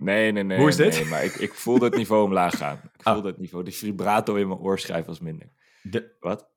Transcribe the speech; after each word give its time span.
Nee, 0.00 0.32
nee, 0.32 0.42
nee. 0.42 0.58
Hoe 0.58 0.68
is 0.68 0.76
dit? 0.76 0.94
nee, 0.94 1.04
maar 1.04 1.24
ik, 1.24 1.34
ik 1.34 1.54
voelde 1.54 1.84
het 1.84 1.96
niveau 1.96 2.24
omlaag 2.24 2.56
gaan. 2.56 2.80
Ik 2.98 3.06
Ah. 3.06 3.12
voelde 3.12 3.28
het 3.28 3.38
niveau. 3.38 3.64
De 3.64 3.72
vibrato 3.72 4.34
in 4.34 4.48
mijn 4.48 4.60
oor 4.60 4.78
schrijven 4.78 5.06
was 5.06 5.20
minder. 5.20 5.48
De, 5.82 6.16
Wat? 6.20 6.48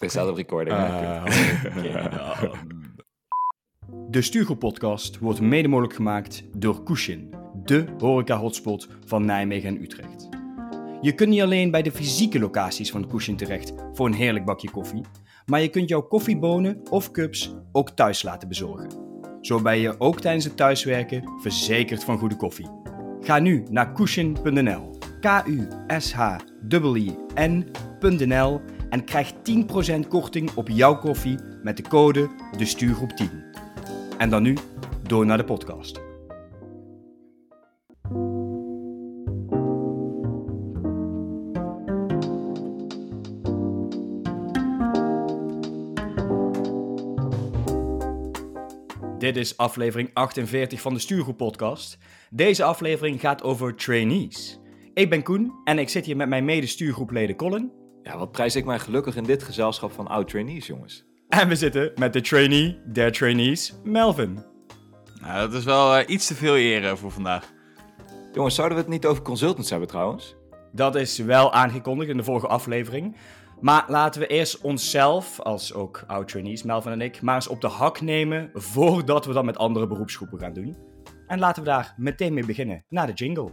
Dit 0.00 0.10
staat 0.10 0.28
op 0.28 0.36
recording. 0.36 0.76
Ah. 0.76 1.24
De 4.08 4.22
Stuurgroep 4.22 4.58
podcast 4.58 5.18
wordt 5.18 5.40
mede 5.40 5.68
mogelijk 5.68 5.94
gemaakt 5.94 6.42
door 6.60 6.82
Kushin, 6.82 7.34
de 7.64 7.84
horeca-hotspot 7.98 8.88
van 9.04 9.24
Nijmegen 9.24 9.68
en 9.68 9.82
Utrecht. 9.82 10.28
Je 11.00 11.12
kunt 11.14 11.30
niet 11.30 11.40
alleen 11.42 11.70
bij 11.70 11.82
de 11.82 11.92
fysieke 11.92 12.38
locaties 12.38 12.90
van 12.90 13.08
Kushin 13.08 13.36
terecht 13.36 13.72
voor 13.92 14.06
een 14.06 14.12
heerlijk 14.12 14.44
bakje 14.44 14.70
koffie, 14.70 15.04
maar 15.46 15.60
je 15.60 15.68
kunt 15.68 15.88
jouw 15.88 16.02
koffiebonen 16.02 16.80
of 16.90 17.10
cups 17.10 17.54
ook 17.72 17.90
thuis 17.90 18.22
laten 18.22 18.48
bezorgen. 18.48 19.05
Zo 19.46 19.60
ben 19.60 19.78
je 19.78 20.00
ook 20.00 20.20
tijdens 20.20 20.44
het 20.44 20.56
thuiswerken 20.56 21.22
verzekerd 21.38 22.04
van 22.04 22.18
goede 22.18 22.36
koffie. 22.36 22.66
Ga 23.20 23.38
nu 23.38 23.64
naar 23.70 23.92
kushin.nl, 23.92 24.98
K-U-S-H-I-N.nl 25.20 25.60
en 28.90 29.04
krijg 29.04 29.32
10% 29.32 29.36
korting 30.08 30.50
op 30.54 30.68
jouw 30.68 30.98
koffie 30.98 31.38
met 31.62 31.76
de 31.76 31.82
code 31.82 32.28
de 32.56 32.64
stuurgroep 32.64 33.10
10. 33.10 33.30
En 34.18 34.30
dan 34.30 34.42
nu 34.42 34.56
door 35.02 35.26
naar 35.26 35.38
de 35.38 35.44
podcast. 35.44 36.05
Dit 49.26 49.36
is 49.36 49.56
aflevering 49.56 50.10
48 50.12 50.80
van 50.80 50.94
de 50.94 51.00
Stuurgroep 51.00 51.36
podcast. 51.36 51.98
Deze 52.30 52.64
aflevering 52.64 53.20
gaat 53.20 53.42
over 53.42 53.74
trainees. 53.74 54.60
Ik 54.94 55.10
ben 55.10 55.22
Koen 55.22 55.52
en 55.64 55.78
ik 55.78 55.88
zit 55.88 56.06
hier 56.06 56.16
met 56.16 56.28
mijn 56.28 56.44
mede-stuurgroepleden 56.44 57.36
Colin. 57.36 57.72
Ja, 58.02 58.18
wat 58.18 58.32
prijs 58.32 58.56
ik 58.56 58.64
mij 58.64 58.78
gelukkig 58.78 59.16
in 59.16 59.24
dit 59.24 59.42
gezelschap 59.42 59.92
van 59.92 60.06
oud-trainees, 60.06 60.66
jongens. 60.66 61.04
En 61.28 61.48
we 61.48 61.56
zitten 61.56 61.92
met 61.94 62.12
de 62.12 62.20
trainee 62.20 62.78
der 62.92 63.12
trainees, 63.12 63.74
Melvin. 63.84 64.44
Nou, 65.20 65.40
dat 65.40 65.58
is 65.58 65.64
wel 65.64 65.96
eh, 65.96 66.08
iets 66.08 66.26
te 66.26 66.34
veel 66.34 66.56
eer 66.56 66.84
eh, 66.84 66.96
voor 66.96 67.10
vandaag. 67.10 67.52
Jongens, 68.32 68.54
zouden 68.54 68.76
we 68.76 68.82
het 68.82 68.92
niet 68.92 69.06
over 69.06 69.22
consultants 69.22 69.70
hebben 69.70 69.88
trouwens? 69.88 70.36
Dat 70.72 70.94
is 70.94 71.18
wel 71.18 71.52
aangekondigd 71.52 72.10
in 72.10 72.16
de 72.16 72.24
vorige 72.24 72.46
aflevering. 72.46 73.16
Maar 73.60 73.84
laten 73.88 74.20
we 74.20 74.26
eerst 74.26 74.60
onszelf, 74.60 75.40
als 75.40 75.74
ook 75.74 76.04
oud-trainees, 76.06 76.62
Melvin 76.62 76.92
en 76.92 77.00
ik, 77.00 77.22
maar 77.22 77.34
eens 77.34 77.48
op 77.48 77.60
de 77.60 77.68
hak 77.68 78.00
nemen 78.00 78.50
voordat 78.54 79.26
we 79.26 79.32
dat 79.32 79.44
met 79.44 79.58
andere 79.58 79.86
beroepsgroepen 79.86 80.38
gaan 80.38 80.52
doen. 80.52 80.76
En 81.26 81.38
laten 81.38 81.62
we 81.62 81.68
daar 81.68 81.94
meteen 81.96 82.34
mee 82.34 82.46
beginnen, 82.46 82.84
na 82.88 83.06
de 83.06 83.12
jingle. 83.12 83.50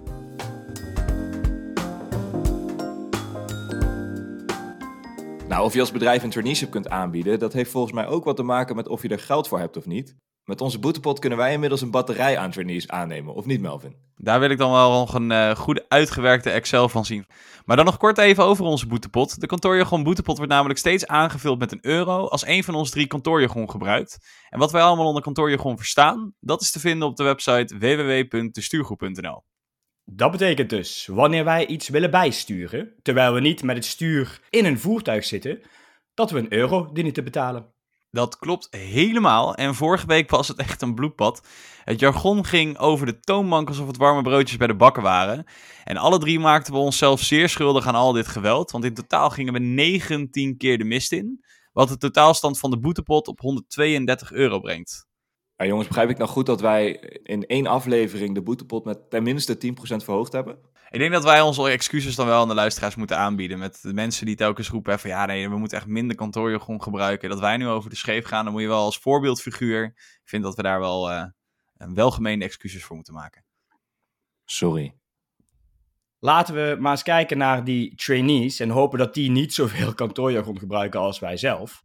Nou, 5.47 5.65
of 5.65 5.73
je 5.73 5.79
als 5.79 5.91
bedrijf 5.91 6.23
een 6.23 6.29
traineeship 6.29 6.71
kunt 6.71 6.89
aanbieden, 6.89 7.39
dat 7.39 7.53
heeft 7.53 7.71
volgens 7.71 7.93
mij 7.93 8.07
ook 8.07 8.23
wat 8.23 8.35
te 8.35 8.43
maken 8.43 8.75
met 8.75 8.87
of 8.87 9.01
je 9.01 9.09
er 9.09 9.19
geld 9.19 9.47
voor 9.47 9.59
hebt 9.59 9.77
of 9.77 9.85
niet. 9.85 10.15
Met 10.45 10.61
onze 10.61 10.79
boetepot 10.79 11.19
kunnen 11.19 11.37
wij 11.37 11.53
inmiddels 11.53 11.81
een 11.81 11.91
batterij 11.91 12.37
aan 12.37 12.51
trainees 12.51 12.87
aannemen, 12.87 13.33
of 13.33 13.45
niet 13.45 13.61
Melvin? 13.61 13.95
Daar 14.15 14.39
wil 14.39 14.49
ik 14.49 14.57
dan 14.57 14.71
wel 14.71 14.91
nog 14.91 15.13
een 15.13 15.31
eh, 15.31 15.55
goede 15.55 15.85
uitgewerkte 15.87 16.49
Excel 16.49 16.89
van 16.89 17.05
zien. 17.05 17.25
Maar 17.65 17.75
dan 17.75 17.85
nog 17.85 17.97
kort 17.97 18.17
even 18.17 18.43
over 18.43 18.65
onze 18.65 18.87
boetepot. 18.87 19.39
De 19.39 19.47
kantoorjargon 19.47 20.03
boetepot 20.03 20.37
wordt 20.37 20.51
namelijk 20.51 20.79
steeds 20.79 21.07
aangevuld 21.07 21.59
met 21.59 21.71
een 21.71 21.79
euro 21.81 22.27
als 22.27 22.45
een 22.45 22.63
van 22.63 22.75
ons 22.75 22.89
drie 22.89 23.07
kantoorjargon 23.07 23.69
gebruikt. 23.69 24.17
En 24.49 24.59
wat 24.59 24.71
wij 24.71 24.81
allemaal 24.81 25.07
onder 25.07 25.23
kantoorjargon 25.23 25.77
verstaan, 25.77 26.33
dat 26.39 26.61
is 26.61 26.71
te 26.71 26.79
vinden 26.79 27.07
op 27.07 27.15
de 27.15 27.23
website 27.23 27.77
www.destuurgroep.nl. 27.77 29.43
Dat 30.05 30.31
betekent 30.31 30.69
dus, 30.69 31.05
wanneer 31.11 31.43
wij 31.43 31.67
iets 31.67 31.89
willen 31.89 32.11
bijsturen, 32.11 32.95
terwijl 33.01 33.33
we 33.33 33.39
niet 33.39 33.63
met 33.63 33.75
het 33.75 33.85
stuur 33.85 34.41
in 34.49 34.65
een 34.65 34.79
voertuig 34.79 35.23
zitten, 35.23 35.61
dat 36.13 36.31
we 36.31 36.39
een 36.39 36.53
euro 36.53 36.91
dienen 36.91 37.13
te 37.13 37.23
betalen. 37.23 37.72
Dat 38.13 38.37
klopt 38.37 38.67
helemaal. 38.71 39.55
En 39.55 39.75
vorige 39.75 40.05
week 40.05 40.29
was 40.29 40.47
het 40.47 40.57
echt 40.57 40.81
een 40.81 40.95
bloedbad. 40.95 41.47
Het 41.83 41.99
jargon 41.99 42.45
ging 42.45 42.77
over 42.77 43.05
de 43.05 43.19
toonbank 43.19 43.67
alsof 43.67 43.87
het 43.87 43.97
warme 43.97 44.21
broodjes 44.21 44.57
bij 44.57 44.67
de 44.67 44.75
bakken 44.75 45.03
waren. 45.03 45.45
En 45.83 45.97
alle 45.97 46.19
drie 46.19 46.39
maakten 46.39 46.73
we 46.73 46.79
onszelf 46.79 47.21
zeer 47.21 47.49
schuldig 47.49 47.87
aan 47.87 47.95
al 47.95 48.11
dit 48.11 48.27
geweld. 48.27 48.71
Want 48.71 48.83
in 48.83 48.93
totaal 48.93 49.29
gingen 49.29 49.53
we 49.53 49.59
19 49.59 50.57
keer 50.57 50.77
de 50.77 50.83
mist 50.83 51.11
in. 51.11 51.43
Wat 51.71 51.87
de 51.87 51.97
totaalstand 51.97 52.59
van 52.59 52.69
de 52.71 52.79
boetepot 52.79 53.27
op 53.27 53.39
132 53.39 54.31
euro 54.31 54.59
brengt. 54.59 55.07
Ja, 55.55 55.65
jongens, 55.65 55.87
begrijp 55.87 56.09
ik 56.09 56.17
nou 56.17 56.29
goed 56.29 56.45
dat 56.45 56.61
wij 56.61 56.91
in 57.23 57.45
één 57.45 57.67
aflevering 57.67 58.35
de 58.35 58.43
boetepot 58.43 58.85
met 58.85 59.09
ten 59.09 59.23
minste 59.23 59.55
10% 59.55 59.69
verhoogd 60.03 60.33
hebben? 60.33 60.59
Ik 60.89 60.99
denk 60.99 61.11
dat 61.11 61.23
wij 61.23 61.41
onze 61.41 61.69
excuses 61.69 62.15
dan 62.15 62.25
wel 62.25 62.41
aan 62.41 62.47
de 62.47 62.53
luisteraars 62.53 62.95
moeten 62.95 63.17
aanbieden. 63.17 63.59
Met 63.59 63.81
de 63.81 63.93
mensen 63.93 64.25
die 64.25 64.35
telkens 64.35 64.69
roepen 64.69 64.99
van 64.99 65.09
ja, 65.09 65.25
nee, 65.25 65.49
we 65.49 65.57
moeten 65.57 65.77
echt 65.77 65.87
minder 65.87 66.15
kantoorjargon 66.15 66.83
gebruiken. 66.83 67.29
Dat 67.29 67.39
wij 67.39 67.57
nu 67.57 67.67
over 67.67 67.89
de 67.89 67.95
scheef 67.95 68.25
gaan, 68.25 68.43
dan 68.43 68.53
moet 68.53 68.61
je 68.61 68.67
wel 68.67 68.83
als 68.83 68.97
voorbeeldfiguur. 68.97 69.83
Ik 69.95 70.21
vind 70.23 70.43
dat 70.43 70.55
we 70.55 70.61
daar 70.61 70.79
wel 70.79 71.11
eh, 71.11 71.25
een 71.77 71.93
welgemeende 71.93 72.45
excuses 72.45 72.83
voor 72.83 72.95
moeten 72.95 73.13
maken. 73.13 73.45
Sorry. 74.45 74.95
Laten 76.19 76.55
we 76.55 76.77
maar 76.79 76.91
eens 76.91 77.03
kijken 77.03 77.37
naar 77.37 77.63
die 77.63 77.95
trainees 77.95 78.59
en 78.59 78.69
hopen 78.69 78.99
dat 78.99 79.13
die 79.13 79.31
niet 79.31 79.53
zoveel 79.53 79.93
kantoorjargon 80.03 80.59
gebruiken 80.59 80.99
als 80.99 81.19
wij 81.19 81.37
zelf. 81.37 81.83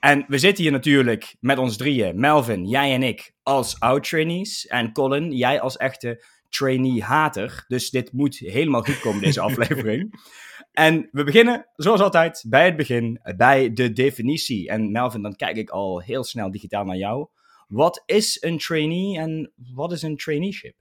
En 0.00 0.24
we 0.28 0.38
zitten 0.38 0.62
hier 0.62 0.72
natuurlijk 0.72 1.36
met 1.40 1.58
ons 1.58 1.76
drieën, 1.76 2.20
Melvin, 2.20 2.66
jij 2.66 2.94
en 2.94 3.02
ik, 3.02 3.32
als 3.42 3.80
oud-trainees. 3.80 4.66
En 4.66 4.92
Colin, 4.92 5.32
jij 5.32 5.60
als 5.60 5.76
echte 5.76 6.24
trainee-hater. 6.48 7.64
Dus 7.68 7.90
dit 7.90 8.12
moet 8.12 8.38
helemaal 8.38 8.82
goed 8.82 9.00
komen, 9.00 9.22
deze 9.22 9.40
aflevering. 9.48 10.20
En 10.72 11.08
we 11.12 11.24
beginnen, 11.24 11.66
zoals 11.76 12.00
altijd, 12.00 12.44
bij 12.48 12.64
het 12.64 12.76
begin, 12.76 13.20
bij 13.36 13.72
de 13.72 13.92
definitie. 13.92 14.68
En 14.68 14.90
Melvin, 14.90 15.22
dan 15.22 15.36
kijk 15.36 15.56
ik 15.56 15.70
al 15.70 16.00
heel 16.00 16.24
snel 16.24 16.50
digitaal 16.50 16.84
naar 16.84 16.96
jou. 16.96 17.28
Wat 17.68 18.02
is 18.06 18.42
een 18.42 18.58
trainee 18.58 19.18
en 19.18 19.52
wat 19.74 19.92
is 19.92 20.02
een 20.02 20.16
traineeship? 20.16 20.76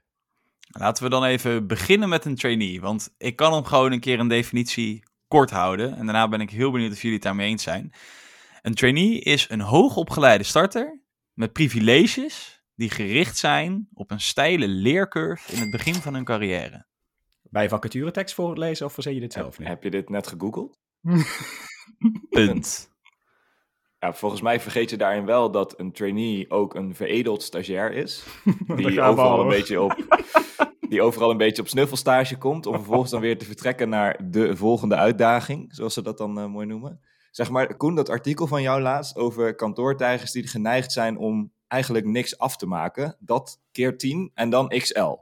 Laten 0.68 1.04
we 1.04 1.10
dan 1.10 1.24
even 1.24 1.68
beginnen 1.68 2.10
met 2.10 2.26
een 2.26 2.36
trainee. 2.36 2.82
Want 2.82 3.14
ik 3.18 3.36
kan 3.36 3.54
hem 3.54 3.64
gewoon 3.64 3.92
een 3.92 4.00
keer 4.00 4.20
een 4.20 4.28
definitie 4.28 5.04
kort 5.28 5.50
houden. 5.50 5.98
En 5.98 6.06
daarna 6.06 6.28
ben 6.28 6.42
ik 6.42 6.50
heel 6.50 6.72
benieuwd 6.72 6.92
of 6.92 6.98
jullie 7.02 7.14
het 7.14 7.24
daarmee 7.24 7.50
eens 7.50 7.64
zijn. 7.64 7.94
Een 8.62 8.76
trainee 8.76 9.20
is 9.20 9.50
een 9.50 9.62
hoogopgeleide 9.62 10.44
starter 10.44 11.02
met 11.34 11.54
privileges 11.54 12.55
die 12.76 12.90
gericht 12.90 13.38
zijn 13.38 13.88
op 13.94 14.12
een 14.12 14.22
steile 14.22 14.68
leercurve 14.68 15.52
in 15.52 15.62
het 15.62 15.72
begin 15.72 15.94
van 15.94 16.14
hun 16.14 16.24
carrière. 16.24 16.86
Bij 17.42 17.70
vacaturetekst 17.70 18.36
voorlezen 18.36 18.86
of 18.86 18.94
verzin 18.94 19.14
je 19.14 19.20
dit 19.20 19.34
zelf 19.34 19.58
Heb, 19.58 19.60
nu? 19.60 19.66
heb 19.66 19.84
je 19.84 19.90
dit 19.90 20.10
net 20.10 20.28
gegoogeld? 20.28 20.80
Punt. 22.30 22.94
Ja, 24.00 24.14
volgens 24.14 24.42
mij 24.42 24.60
vergeet 24.60 24.90
je 24.90 24.98
daarin 24.98 25.26
wel 25.26 25.52
dat 25.52 25.80
een 25.80 25.92
trainee 25.92 26.52
ook 26.52 26.76
een 26.76 26.96
veredeld 26.96 27.44
stagiair 27.44 27.92
is. 27.92 28.24
Die 28.76 29.02
overal, 29.02 29.32
al, 29.32 29.42
een 29.42 29.48
beetje 29.48 29.82
op, 29.82 29.96
die 30.90 31.02
overal 31.02 31.32
een 31.32 31.38
beetje 31.38 31.62
op 31.62 31.68
snuffelstage 31.68 32.38
komt. 32.38 32.66
Om 32.66 32.74
vervolgens 32.74 33.12
dan 33.12 33.22
weer 33.22 33.38
te 33.38 33.46
vertrekken 33.46 33.90
naar 33.90 34.30
de 34.30 34.56
volgende 34.56 34.96
uitdaging. 34.96 35.76
Zoals 35.76 35.94
ze 35.94 36.02
dat 36.02 36.18
dan 36.18 36.40
eh, 36.40 36.46
mooi 36.46 36.66
noemen. 36.66 37.00
Zeg 37.32 37.50
maar, 37.50 37.76
Koen, 37.76 37.96
dat 37.96 38.10
artikel 38.10 38.48
van 38.48 38.62
jou 38.62 38.82
laatst 38.82 39.16
over 39.16 39.56
kantoortijgers 39.56 40.32
die 40.32 40.48
geneigd 40.48 40.92
zijn 40.92 41.18
om 41.18 41.54
eigenlijk 41.68 42.06
niks 42.06 42.38
af 42.38 42.58
te 42.58 42.66
maken. 42.66 43.18
Dat 43.20 43.62
keer 43.72 43.98
10 43.98 44.32
en 44.34 44.50
dan 44.50 44.68
XL. 44.68 45.16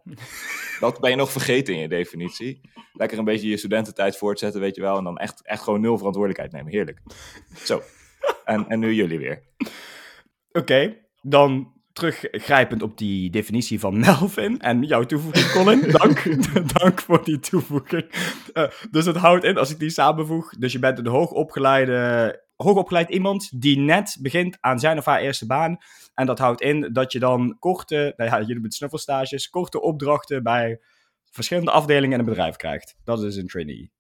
Dat 0.80 1.00
ben 1.00 1.10
je 1.10 1.16
nog 1.16 1.32
vergeten 1.32 1.74
in 1.74 1.80
je 1.80 1.88
definitie. 1.88 2.62
Lekker 2.94 3.18
een 3.18 3.26
beetje 3.26 3.50
je 3.50 3.58
studententijd 3.58 4.18
voortzetten, 4.18 4.62
weet 4.62 4.76
je 4.76 4.82
wel. 4.82 4.98
En 4.98 5.04
dan 5.04 5.18
echt, 5.18 5.46
echt 5.46 5.64
gewoon 5.64 5.82
nul 5.82 5.98
verantwoordelijkheid 5.98 6.52
nemen. 6.52 6.72
Heerlijk. 6.72 7.02
Zo. 7.56 7.82
En, 8.46 8.68
en 8.68 8.80
nu 8.80 8.94
jullie 8.94 9.20
weer. 9.20 9.44
Oké, 10.52 10.98
dan 11.22 11.74
teruggrijpend 11.94 12.82
op 12.82 12.98
die 12.98 13.30
definitie 13.30 13.80
van 13.80 14.00
Melvin 14.00 14.60
en 14.60 14.84
jouw 14.84 15.04
toevoeging, 15.04 15.52
Colin. 15.52 15.92
Dank, 16.02 16.24
dank 16.80 17.02
voor 17.02 17.24
die 17.24 17.40
toevoeging. 17.40 18.06
Eh, 18.54 18.64
dus 18.92 19.06
het 19.06 19.16
houdt 19.16 19.44
in, 19.44 19.58
als 19.58 19.72
ik 19.72 19.80
die 19.80 19.90
samenvoeg, 19.90 20.54
dus 20.58 20.72
je 20.72 20.80
bent 20.80 21.00
een 21.00 21.08
hoogopgeleide, 21.08 22.42
hoogopgeleid 22.64 23.10
iemand 23.10 23.62
die 23.62 23.80
net 23.80 24.18
begint 24.22 24.58
aan 24.60 24.80
zijn 24.80 24.98
of 24.98 25.06
haar 25.06 25.20
eerste 25.20 25.46
baan. 25.46 25.78
En 26.14 26.26
dat 26.26 26.40
houdt 26.40 26.62
in 26.62 26.90
dat 26.94 27.12
je 27.12 27.20
dan 27.20 27.56
korte, 27.60 28.14
nou 28.18 28.30
ja, 28.30 28.40
jullie 28.40 28.62
met 28.62 28.74
snuffelstages, 28.74 29.50
korte 29.50 29.82
opdrachten 29.82 30.44
bij 30.44 30.80
verschillende 31.32 31.72
afdelingen 31.72 32.14
in 32.14 32.20
een 32.20 32.26
bedrijf 32.26 32.56
krijgt. 32.56 32.96
Dat 33.04 33.24
is 33.24 33.36
een 33.36 33.48
trainee. 33.48 33.92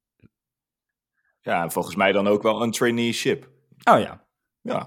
Ja, 1.41 1.63
en 1.63 1.71
volgens 1.71 1.95
mij 1.95 2.11
dan 2.11 2.27
ook 2.27 2.41
wel 2.43 2.61
een 2.61 2.71
traineeship. 2.71 3.49
Oh 3.83 3.99
ja, 3.99 4.25
Ja, 4.61 4.79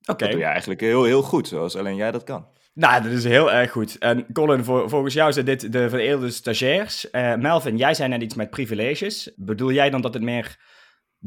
oké. 0.00 0.16
dat 0.16 0.30
doe 0.30 0.38
je 0.38 0.44
eigenlijk 0.44 0.80
heel, 0.80 1.04
heel 1.04 1.22
goed, 1.22 1.48
zoals 1.48 1.76
alleen 1.76 1.96
jij 1.96 2.10
dat 2.10 2.24
kan. 2.24 2.46
Nou, 2.74 3.02
dat 3.02 3.12
is 3.12 3.24
heel 3.24 3.52
erg 3.52 3.70
goed. 3.70 3.98
En 3.98 4.26
Colin, 4.32 4.64
voor, 4.64 4.88
volgens 4.88 5.14
jou 5.14 5.32
zijn 5.32 5.44
dit 5.44 5.72
de 5.72 5.88
vereelde 5.88 6.30
stagiairs. 6.30 7.10
Eh, 7.10 7.34
Melvin, 7.34 7.76
jij 7.76 7.94
zei 7.94 8.08
net 8.08 8.22
iets 8.22 8.34
met 8.34 8.50
privileges. 8.50 9.32
Bedoel 9.36 9.72
jij 9.72 9.90
dan 9.90 10.00
dat 10.00 10.14
het 10.14 10.22
meer 10.22 10.58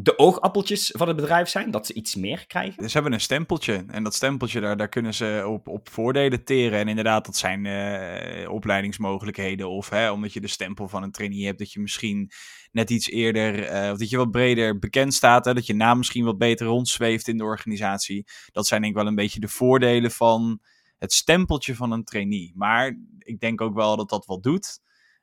de 0.01 0.17
oogappeltjes 0.17 0.93
van 0.97 1.07
het 1.07 1.15
bedrijf 1.15 1.49
zijn? 1.49 1.71
Dat 1.71 1.85
ze 1.85 1.93
iets 1.93 2.15
meer 2.15 2.47
krijgen? 2.47 2.89
Ze 2.89 2.93
hebben 2.93 3.13
een 3.13 3.21
stempeltje. 3.21 3.83
En 3.87 4.03
dat 4.03 4.15
stempeltje, 4.15 4.59
daar, 4.59 4.77
daar 4.77 4.89
kunnen 4.89 5.13
ze 5.13 5.43
op, 5.47 5.67
op 5.67 5.89
voordelen 5.89 6.43
teren. 6.43 6.79
En 6.79 6.87
inderdaad, 6.87 7.25
dat 7.25 7.37
zijn 7.37 7.65
uh, 7.65 8.51
opleidingsmogelijkheden. 8.51 9.69
Of 9.69 9.89
hè, 9.89 10.11
omdat 10.11 10.33
je 10.33 10.41
de 10.41 10.47
stempel 10.47 10.87
van 10.87 11.03
een 11.03 11.11
trainee 11.11 11.45
hebt, 11.45 11.59
dat 11.59 11.71
je 11.71 11.79
misschien 11.79 12.31
net 12.71 12.89
iets 12.89 13.09
eerder, 13.09 13.71
uh, 13.83 13.91
of 13.91 13.97
dat 13.97 14.09
je 14.09 14.17
wat 14.17 14.31
breder 14.31 14.79
bekend 14.79 15.13
staat. 15.13 15.45
Hè, 15.45 15.53
dat 15.53 15.65
je 15.65 15.75
naam 15.75 15.97
misschien 15.97 16.25
wat 16.25 16.37
beter 16.37 16.67
rondzweeft 16.67 17.27
in 17.27 17.37
de 17.37 17.43
organisatie. 17.43 18.25
Dat 18.51 18.67
zijn 18.67 18.81
denk 18.81 18.93
ik 18.93 18.99
wel 18.99 19.09
een 19.09 19.15
beetje 19.15 19.39
de 19.39 19.47
voordelen 19.47 20.11
van 20.11 20.59
het 20.97 21.13
stempeltje 21.13 21.75
van 21.75 21.91
een 21.91 22.03
trainee. 22.03 22.51
Maar 22.55 22.97
ik 23.19 23.39
denk 23.39 23.61
ook 23.61 23.73
wel 23.73 23.97
dat 23.97 24.09
dat 24.09 24.25
wat 24.25 24.43
doet. 24.43 24.79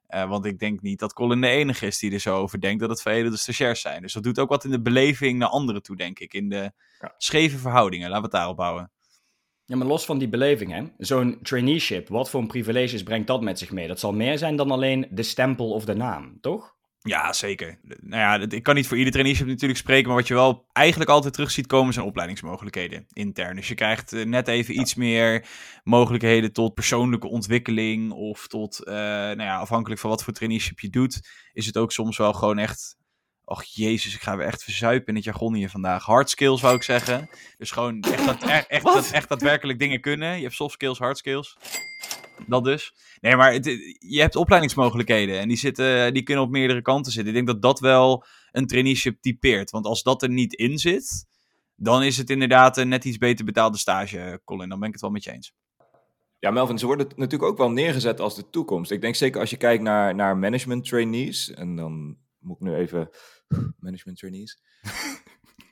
Uh, 0.08 0.28
want 0.28 0.44
ik 0.44 0.58
denk 0.58 0.80
niet 0.80 0.98
dat 0.98 1.12
Colin 1.12 1.40
de 1.40 1.46
enige 1.46 1.86
is 1.86 1.98
die 1.98 2.12
er 2.12 2.20
zo 2.20 2.36
over 2.36 2.60
denkt 2.60 2.80
dat 2.80 2.90
het 2.90 3.02
vele 3.02 3.30
de 3.30 3.36
stagiairs 3.36 3.80
zijn. 3.80 4.02
Dus 4.02 4.12
dat 4.12 4.22
doet 4.22 4.38
ook 4.38 4.48
wat 4.48 4.64
in 4.64 4.70
de 4.70 4.80
beleving 4.80 5.38
naar 5.38 5.48
anderen 5.48 5.82
toe, 5.82 5.96
denk 5.96 6.18
ik. 6.18 6.34
In 6.34 6.48
de 6.48 6.72
ja. 7.00 7.14
scheve 7.18 7.58
verhoudingen. 7.58 8.08
Laten 8.08 8.22
we 8.22 8.28
het 8.28 8.36
daarop 8.36 8.56
bouwen. 8.56 8.90
Ja, 9.64 9.76
maar 9.76 9.86
los 9.86 10.04
van 10.04 10.18
die 10.18 10.28
beleving, 10.28 10.72
hè. 10.72 10.84
Zo'n 10.98 11.38
traineeship, 11.42 12.08
wat 12.08 12.30
voor 12.30 12.46
privileges 12.46 13.02
brengt 13.02 13.26
dat 13.26 13.42
met 13.42 13.58
zich 13.58 13.70
mee? 13.70 13.88
Dat 13.88 14.00
zal 14.00 14.12
meer 14.12 14.38
zijn 14.38 14.56
dan 14.56 14.70
alleen 14.70 15.06
de 15.10 15.22
stempel 15.22 15.70
of 15.70 15.84
de 15.84 15.94
naam, 15.94 16.38
toch? 16.40 16.75
Ja, 17.06 17.32
zeker. 17.32 17.78
Nou 18.00 18.40
ja, 18.40 18.46
ik 18.48 18.62
kan 18.62 18.74
niet 18.74 18.86
voor 18.86 18.96
ieder 18.96 19.12
traineeship 19.12 19.46
natuurlijk 19.46 19.78
spreken, 19.78 20.06
maar 20.06 20.16
wat 20.16 20.28
je 20.28 20.34
wel 20.34 20.66
eigenlijk 20.72 21.10
altijd 21.10 21.34
terug 21.34 21.50
ziet 21.50 21.66
komen 21.66 21.92
zijn 21.92 22.06
opleidingsmogelijkheden 22.06 23.06
intern. 23.12 23.56
Dus 23.56 23.68
je 23.68 23.74
krijgt 23.74 24.12
eh, 24.12 24.24
net 24.24 24.48
even 24.48 24.80
iets 24.80 24.94
meer 24.94 25.46
mogelijkheden 25.84 26.52
tot 26.52 26.74
persoonlijke 26.74 27.28
ontwikkeling 27.28 28.12
of 28.12 28.46
tot, 28.46 28.80
uh, 28.84 28.94
nou 28.94 29.42
ja, 29.42 29.56
afhankelijk 29.56 30.00
van 30.00 30.10
wat 30.10 30.24
voor 30.24 30.32
traineeship 30.32 30.80
je 30.80 30.90
doet, 30.90 31.28
is 31.52 31.66
het 31.66 31.76
ook 31.76 31.92
soms 31.92 32.16
wel 32.16 32.32
gewoon 32.32 32.58
echt 32.58 32.96
Och 33.48 33.64
jezus, 33.64 34.14
ik 34.14 34.22
ga 34.22 34.36
weer 34.36 34.46
echt 34.46 34.62
verzuipen 34.62 35.08
in 35.08 35.14
het 35.14 35.24
jargon 35.24 35.54
hier 35.54 35.70
vandaag. 35.70 36.04
Hard 36.04 36.30
skills 36.30 36.60
wou 36.60 36.74
ik 36.74 36.82
zeggen. 36.82 37.30
Dus 37.56 37.70
gewoon 37.70 38.00
echt, 38.00 38.26
dat, 38.26 38.42
echt, 38.42 38.66
echt, 38.66 38.84
dat, 38.84 39.10
echt 39.10 39.28
daadwerkelijk 39.28 39.78
dingen 39.78 40.00
kunnen. 40.00 40.36
Je 40.36 40.42
hebt 40.42 40.54
soft 40.54 40.74
skills, 40.74 40.98
hard 40.98 41.18
skills. 41.18 41.56
Dat 42.46 42.64
dus. 42.64 42.94
Nee, 43.20 43.36
maar 43.36 43.52
het, 43.52 43.64
je 43.98 44.20
hebt 44.20 44.36
opleidingsmogelijkheden 44.36 45.38
en 45.38 45.48
die, 45.48 45.56
zitten, 45.56 46.14
die 46.14 46.22
kunnen 46.22 46.44
op 46.44 46.50
meerdere 46.50 46.82
kanten 46.82 47.12
zitten. 47.12 47.36
Ik 47.36 47.46
denk 47.46 47.46
dat 47.46 47.62
dat 47.62 47.80
wel 47.80 48.24
een 48.52 48.66
traineeship 48.66 49.20
typeert. 49.20 49.70
Want 49.70 49.86
als 49.86 50.02
dat 50.02 50.22
er 50.22 50.28
niet 50.28 50.54
in 50.54 50.78
zit, 50.78 51.26
dan 51.76 52.02
is 52.02 52.16
het 52.16 52.30
inderdaad 52.30 52.76
een 52.76 52.88
net 52.88 53.04
iets 53.04 53.18
beter 53.18 53.44
betaalde 53.44 53.78
stage, 53.78 54.40
Colin. 54.44 54.68
Dan 54.68 54.78
ben 54.78 54.88
ik 54.88 54.94
het 54.94 55.02
wel 55.02 55.10
met 55.10 55.24
je 55.24 55.32
eens. 55.32 55.54
Ja, 56.38 56.50
Melvin, 56.50 56.78
ze 56.78 56.86
worden 56.86 57.06
natuurlijk 57.06 57.50
ook 57.50 57.58
wel 57.58 57.70
neergezet 57.70 58.20
als 58.20 58.34
de 58.34 58.50
toekomst. 58.50 58.90
Ik 58.90 59.00
denk 59.00 59.14
zeker 59.14 59.40
als 59.40 59.50
je 59.50 59.56
kijkt 59.56 59.82
naar, 59.82 60.14
naar 60.14 60.36
management 60.36 60.84
trainees, 60.84 61.50
en 61.50 61.76
dan 61.76 62.18
moet 62.38 62.56
ik 62.56 62.62
nu 62.62 62.74
even 62.74 63.10
management 63.78 64.18
trainees. 64.18 64.60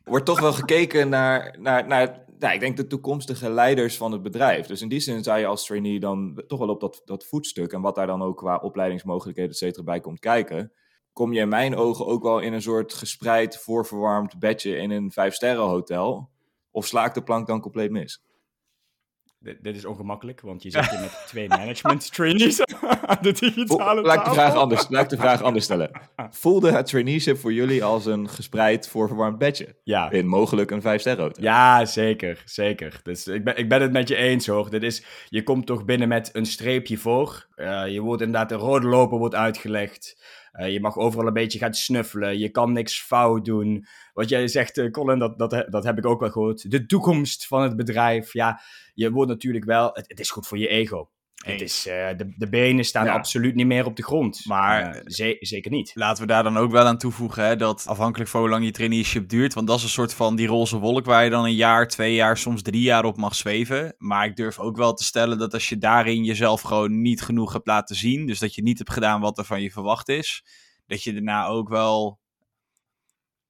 Wordt 0.05 0.27
toch 0.27 0.41
wel 0.41 0.53
gekeken 0.53 1.09
naar, 1.09 1.57
naar, 1.59 1.87
naar 1.87 2.25
nou, 2.39 2.55
ik 2.55 2.61
denk 2.61 2.77
de 2.77 2.87
toekomstige 2.87 3.51
leiders 3.51 3.97
van 3.97 4.13
het 4.13 4.23
bedrijf. 4.23 4.67
Dus 4.67 4.83
in 4.83 4.89
die 4.89 5.01
zin 5.01 5.23
zou 5.23 5.39
je 5.39 5.47
als 5.47 5.67
trainee 5.67 6.01
dan 6.01 6.43
toch 6.47 6.59
wel 6.59 6.69
op 6.69 6.81
dat, 6.81 7.03
dat 7.05 7.25
voetstuk 7.25 7.73
en 7.73 7.81
wat 7.81 7.95
daar 7.95 8.07
dan 8.07 8.23
ook 8.23 8.37
qua 8.37 8.57
opleidingsmogelijkheden 8.57 9.51
et 9.51 9.57
cetera 9.57 9.85
bij 9.85 10.01
komt 10.01 10.19
kijken. 10.19 10.73
Kom 11.13 11.33
je 11.33 11.41
in 11.41 11.49
mijn 11.49 11.77
ogen 11.77 12.07
ook 12.07 12.23
wel 12.23 12.41
in 12.41 12.53
een 12.53 12.63
soort 12.63 12.95
gespreid, 12.95 13.59
voorverwarmd 13.59 14.39
bedje 14.39 14.77
in 14.77 14.91
een 14.91 15.11
vijfsterren 15.11 15.65
hotel? 15.65 16.29
Of 16.71 16.87
slaakt 16.87 17.15
de 17.15 17.23
plank 17.23 17.47
dan 17.47 17.61
compleet 17.61 17.91
mis? 17.91 18.23
Dit 19.45 19.77
is 19.77 19.85
ongemakkelijk, 19.85 20.41
want 20.41 20.63
je 20.63 20.71
zit 20.71 20.91
hier 20.91 21.01
met 21.01 21.23
twee 21.27 21.49
management 21.49 22.13
trainees 22.13 22.65
aan 23.07 23.19
de 23.21 23.33
digitale 23.33 24.03
laat 24.03 24.19
ik 24.19 24.25
de 24.25 24.31
vraag 24.31 24.55
anders, 24.55 24.87
Laat 24.89 25.03
ik 25.03 25.09
de 25.09 25.17
vraag 25.17 25.43
anders 25.43 25.65
stellen. 25.65 25.91
Voelde 26.31 26.73
het 26.73 26.87
traineeship 26.87 27.39
voor 27.39 27.53
jullie 27.53 27.85
als 27.85 28.07
een 28.07 28.29
gespreid, 28.29 28.89
voorverwarmd 28.89 29.39
bedje? 29.39 29.77
Ja. 29.85 30.11
In 30.11 30.27
mogelijk 30.27 30.71
een 30.71 30.83
vijf 30.83 31.01
sterren 31.01 31.23
hotel? 31.23 31.43
Ja, 31.43 31.85
zeker, 31.85 32.43
zeker. 32.45 33.01
Dus 33.03 33.27
ik 33.27 33.45
ben, 33.45 33.57
ik 33.57 33.69
ben 33.69 33.83
het 33.83 33.93
met 33.93 34.09
je 34.09 34.17
eens 34.17 34.47
hoor. 34.47 34.71
Dit 34.71 34.83
is, 34.83 35.05
je 35.29 35.43
komt 35.43 35.67
toch 35.67 35.85
binnen 35.85 36.09
met 36.09 36.31
een 36.33 36.47
streepje 36.47 36.99
voor. 36.99 37.47
Uh, 37.57 37.89
je 37.89 38.01
wordt 38.01 38.23
inderdaad, 38.23 38.49
de 38.49 38.55
rode 38.55 38.87
loper 38.87 39.19
wordt 39.19 39.35
uitgelegd. 39.35 40.23
Uh, 40.61 40.73
je 40.73 40.81
mag 40.81 40.97
overal 40.97 41.27
een 41.27 41.33
beetje 41.33 41.59
gaan 41.59 41.75
snuffelen. 41.75 42.39
Je 42.39 42.49
kan 42.49 42.73
niks 42.73 43.03
fout 43.03 43.45
doen. 43.45 43.87
Wat 44.15 44.29
jij 44.29 44.49
zegt, 44.49 44.79
uh, 44.79 44.91
Colin, 44.91 45.19
dat, 45.19 45.39
dat, 45.39 45.67
dat 45.69 45.85
heb 45.85 45.99
ik 45.99 46.07
ook 46.07 46.21
wel 46.21 46.31
gehoord. 46.31 46.71
De 46.71 46.87
toekomst 46.87 47.47
van 47.47 47.63
het 47.63 47.77
bedrijf. 47.77 48.33
Ja, 48.33 48.61
je 48.95 49.11
wordt 49.11 49.31
natuurlijk 49.31 49.65
wel. 49.65 49.91
Het, 49.93 50.05
het 50.09 50.21
is 50.21 50.31
goed 50.31 50.47
voor 50.47 50.59
je 50.59 50.69
ego. 50.69 51.09
Het 51.45 51.61
is, 51.61 51.87
uh, 51.87 51.95
de, 52.17 52.35
de 52.37 52.49
benen 52.49 52.85
staan 52.85 53.09
absoluut 53.09 53.55
niet 53.55 53.67
meer 53.67 53.87
op 53.87 53.97
de 53.97 54.03
grond. 54.03 54.47
Maar 54.47 54.97
uh, 54.97 55.37
zeker 55.41 55.71
niet. 55.71 55.91
Laten 55.95 56.23
we 56.23 56.29
daar 56.29 56.43
dan 56.43 56.57
ook 56.57 56.71
wel 56.71 56.87
aan 56.87 56.99
toevoegen 56.99 57.45
hè, 57.45 57.57
dat 57.57 57.87
afhankelijk 57.87 58.31
van 58.31 58.41
hoe 58.41 58.49
lang 58.49 58.65
je 58.65 58.71
traineeship 58.71 59.29
duurt. 59.29 59.55
Want 59.55 59.67
dat 59.67 59.77
is 59.77 59.83
een 59.83 59.89
soort 59.89 60.15
van 60.15 60.37
die 60.37 60.47
roze 60.47 60.79
wolk 60.79 61.05
waar 61.05 61.25
je 61.25 61.31
dan 61.31 61.45
een 61.45 61.55
jaar, 61.55 61.89
twee 61.89 62.15
jaar, 62.15 62.37
soms 62.39 62.63
drie 62.63 62.83
jaar 62.83 63.05
op 63.05 63.17
mag 63.17 63.35
zweven. 63.35 63.95
Maar 63.99 64.27
ik 64.27 64.37
durf 64.37 64.59
ook 64.59 64.77
wel 64.77 64.95
te 64.95 65.05
stellen 65.05 65.39
dat 65.39 65.55
als 65.55 65.69
je 65.69 65.79
daarin 65.79 66.25
jezelf 66.25 66.61
gewoon 66.61 67.03
niet 67.03 67.23
genoeg 67.23 67.53
hebt 67.53 67.67
laten 67.67 67.97
zien. 67.97 68.27
Dus 68.27 68.39
dat 68.39 68.55
je 68.55 68.63
niet 68.63 68.79
hebt 68.79 68.93
gedaan 68.93 69.21
wat 69.21 69.39
er 69.39 69.45
van 69.45 69.63
je 69.63 69.71
verwacht 69.71 70.09
is. 70.09 70.45
Dat 70.87 71.03
je 71.03 71.13
daarna 71.13 71.47
ook 71.47 71.69
wel 71.69 72.21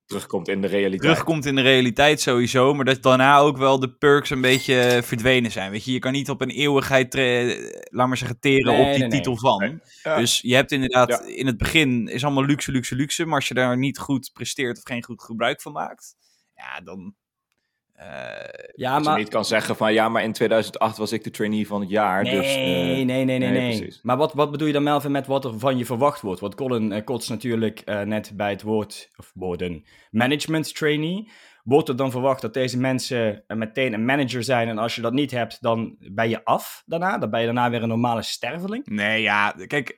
terugkomt 0.06 0.48
in 0.48 0.60
de 0.60 0.66
realiteit. 0.66 1.00
Terugkomt 1.00 1.46
in 1.46 1.54
de 1.54 1.60
realiteit 1.60 2.20
sowieso, 2.20 2.74
maar 2.74 2.84
dat 2.84 3.02
daarna 3.02 3.38
ook 3.38 3.56
wel 3.56 3.80
de 3.80 3.90
perks 3.90 4.30
een 4.30 4.40
beetje 4.40 5.00
verdwenen 5.04 5.52
zijn. 5.52 5.70
Weet 5.70 5.84
je, 5.84 5.92
je 5.92 5.98
kan 5.98 6.12
niet 6.12 6.30
op 6.30 6.40
een 6.40 6.50
eeuwigheid, 6.50 7.14
laat 7.90 8.08
maar 8.08 8.16
zeggen, 8.16 8.38
teren 8.40 8.78
op 8.78 8.94
die 8.94 9.08
titel 9.08 9.36
van. 9.36 9.80
Dus 10.02 10.40
je 10.40 10.54
hebt 10.54 10.72
inderdaad, 10.72 11.20
in 11.26 11.46
het 11.46 11.56
begin 11.56 12.08
is 12.08 12.24
allemaal 12.24 12.44
luxe, 12.44 12.72
luxe, 12.72 12.94
luxe, 12.94 13.24
maar 13.24 13.34
als 13.34 13.48
je 13.48 13.54
daar 13.54 13.78
niet 13.78 13.98
goed 13.98 14.30
presteert 14.32 14.76
of 14.76 14.82
geen 14.84 15.04
goed 15.04 15.22
gebruik 15.22 15.62
van 15.62 15.72
maakt, 15.72 16.14
ja, 16.54 16.80
dan, 16.80 17.14
ja, 18.75 18.99
maar... 18.99 19.12
je 19.12 19.19
niet 19.19 19.29
kan 19.29 19.44
zeggen 19.44 19.76
van 19.76 19.93
ja, 19.93 20.08
maar 20.08 20.23
in 20.23 20.32
2008 20.32 20.96
was 20.96 21.12
ik 21.12 21.25
de 21.25 21.31
trainee 21.31 21.67
van 21.67 21.81
het 21.81 21.91
jaar. 21.91 22.23
Nee, 22.23 22.41
dus, 22.41 22.56
uh, 22.56 22.62
nee, 22.62 23.05
nee, 23.05 23.25
nee, 23.25 23.38
nee. 23.38 23.99
Maar 24.02 24.17
wat, 24.17 24.32
wat 24.32 24.50
bedoel 24.50 24.67
je 24.67 24.73
dan, 24.73 24.82
Melvin, 24.82 25.11
met 25.11 25.26
wat 25.26 25.44
er 25.44 25.58
van 25.58 25.79
je 25.79 25.85
verwacht 25.85 26.20
wordt? 26.20 26.41
Want 26.41 26.55
Colin 26.55 26.93
uh, 26.93 27.05
kotst 27.05 27.29
natuurlijk 27.29 27.85
net 27.85 28.32
bij 28.37 28.50
het 28.50 28.62
woord, 28.62 29.11
of 29.17 29.31
woorden, 29.35 29.85
management 30.11 30.75
trainee. 30.75 31.29
Wordt 31.64 31.88
er 31.88 31.96
dan 31.96 32.11
verwacht 32.11 32.41
dat 32.41 32.55
deze 32.55 32.79
mensen 32.79 33.44
meteen 33.46 33.93
een 33.93 34.05
manager 34.05 34.43
zijn 34.43 34.69
en 34.69 34.79
als 34.79 34.94
je 34.94 35.00
dat 35.00 35.12
niet 35.12 35.31
hebt, 35.31 35.62
dan 35.62 35.97
ben 35.99 36.29
je 36.29 36.44
af 36.44 36.82
daarna? 36.87 37.19
Dan 37.19 37.31
ben 37.31 37.40
je 37.40 37.47
daarna 37.47 37.70
weer 37.70 37.82
een 37.82 37.88
normale 37.88 38.23
sterveling? 38.23 38.87
Nee, 38.87 39.23
ja, 39.23 39.55
kijk 39.67 39.97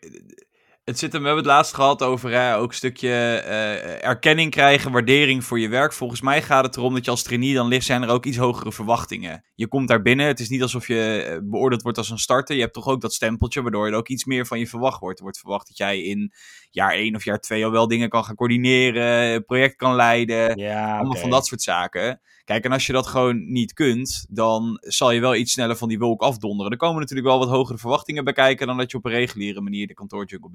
het 0.86 0.98
zit 0.98 1.12
hem, 1.12 1.20
we 1.20 1.26
hebben 1.26 1.44
het 1.44 1.54
laatst 1.54 1.74
gehad 1.74 2.02
over 2.02 2.30
hè, 2.30 2.56
ook 2.56 2.68
een 2.68 2.74
stukje 2.74 3.08
uh, 3.08 4.04
erkenning 4.04 4.50
krijgen, 4.50 4.92
waardering 4.92 5.44
voor 5.44 5.60
je 5.60 5.68
werk. 5.68 5.92
Volgens 5.92 6.20
mij 6.20 6.42
gaat 6.42 6.64
het 6.64 6.76
erom 6.76 6.94
dat 6.94 7.04
je 7.04 7.10
als 7.10 7.22
trainee 7.22 7.54
dan 7.54 7.68
ligt, 7.68 7.86
zijn 7.86 8.02
er 8.02 8.08
ook 8.08 8.24
iets 8.24 8.36
hogere 8.36 8.72
verwachtingen. 8.72 9.44
Je 9.54 9.68
komt 9.68 9.88
daar 9.88 10.02
binnen, 10.02 10.26
het 10.26 10.40
is 10.40 10.48
niet 10.48 10.62
alsof 10.62 10.86
je 10.86 11.22
eh, 11.22 11.38
beoordeeld 11.42 11.82
wordt 11.82 11.98
als 11.98 12.10
een 12.10 12.18
starter. 12.18 12.54
Je 12.54 12.60
hebt 12.60 12.74
toch 12.74 12.86
ook 12.86 13.00
dat 13.00 13.14
stempeltje, 13.14 13.62
waardoor 13.62 13.86
er 13.86 13.94
ook 13.94 14.08
iets 14.08 14.24
meer 14.24 14.46
van 14.46 14.58
je 14.58 14.66
verwacht 14.66 15.00
wordt. 15.00 15.18
Er 15.18 15.24
wordt 15.24 15.38
verwacht 15.38 15.66
dat 15.66 15.76
jij 15.76 16.02
in 16.02 16.32
jaar 16.70 16.92
1 16.92 17.14
of 17.14 17.24
jaar 17.24 17.40
2 17.40 17.64
al 17.64 17.70
wel 17.70 17.88
dingen 17.88 18.08
kan 18.08 18.24
gaan 18.24 18.34
coördineren, 18.34 19.44
project 19.44 19.76
kan 19.76 19.94
leiden. 19.94 20.58
Ja, 20.58 20.96
allemaal 20.96 21.16
van 21.16 21.30
dat 21.30 21.46
soort 21.46 21.62
zaken. 21.62 22.20
Kijk, 22.46 22.64
en 22.64 22.72
als 22.72 22.86
je 22.86 22.92
dat 22.92 23.06
gewoon 23.06 23.52
niet 23.52 23.72
kunt, 23.72 24.26
dan 24.28 24.78
zal 24.80 25.10
je 25.10 25.20
wel 25.20 25.34
iets 25.34 25.52
sneller 25.52 25.76
van 25.76 25.88
die 25.88 25.98
wolk 25.98 26.22
afdonderen. 26.22 26.72
Er 26.72 26.78
komen 26.78 27.00
natuurlijk 27.00 27.28
wel 27.28 27.38
wat 27.38 27.48
hogere 27.48 27.78
verwachtingen 27.78 28.24
bij 28.24 28.32
kijken 28.32 28.66
dan 28.66 28.76
dat 28.76 28.90
je 28.90 28.96
op 28.96 29.04
een 29.04 29.10
reguliere 29.10 29.60
manier 29.60 29.86
de 29.86 29.94
kantoorjungle 29.94 30.50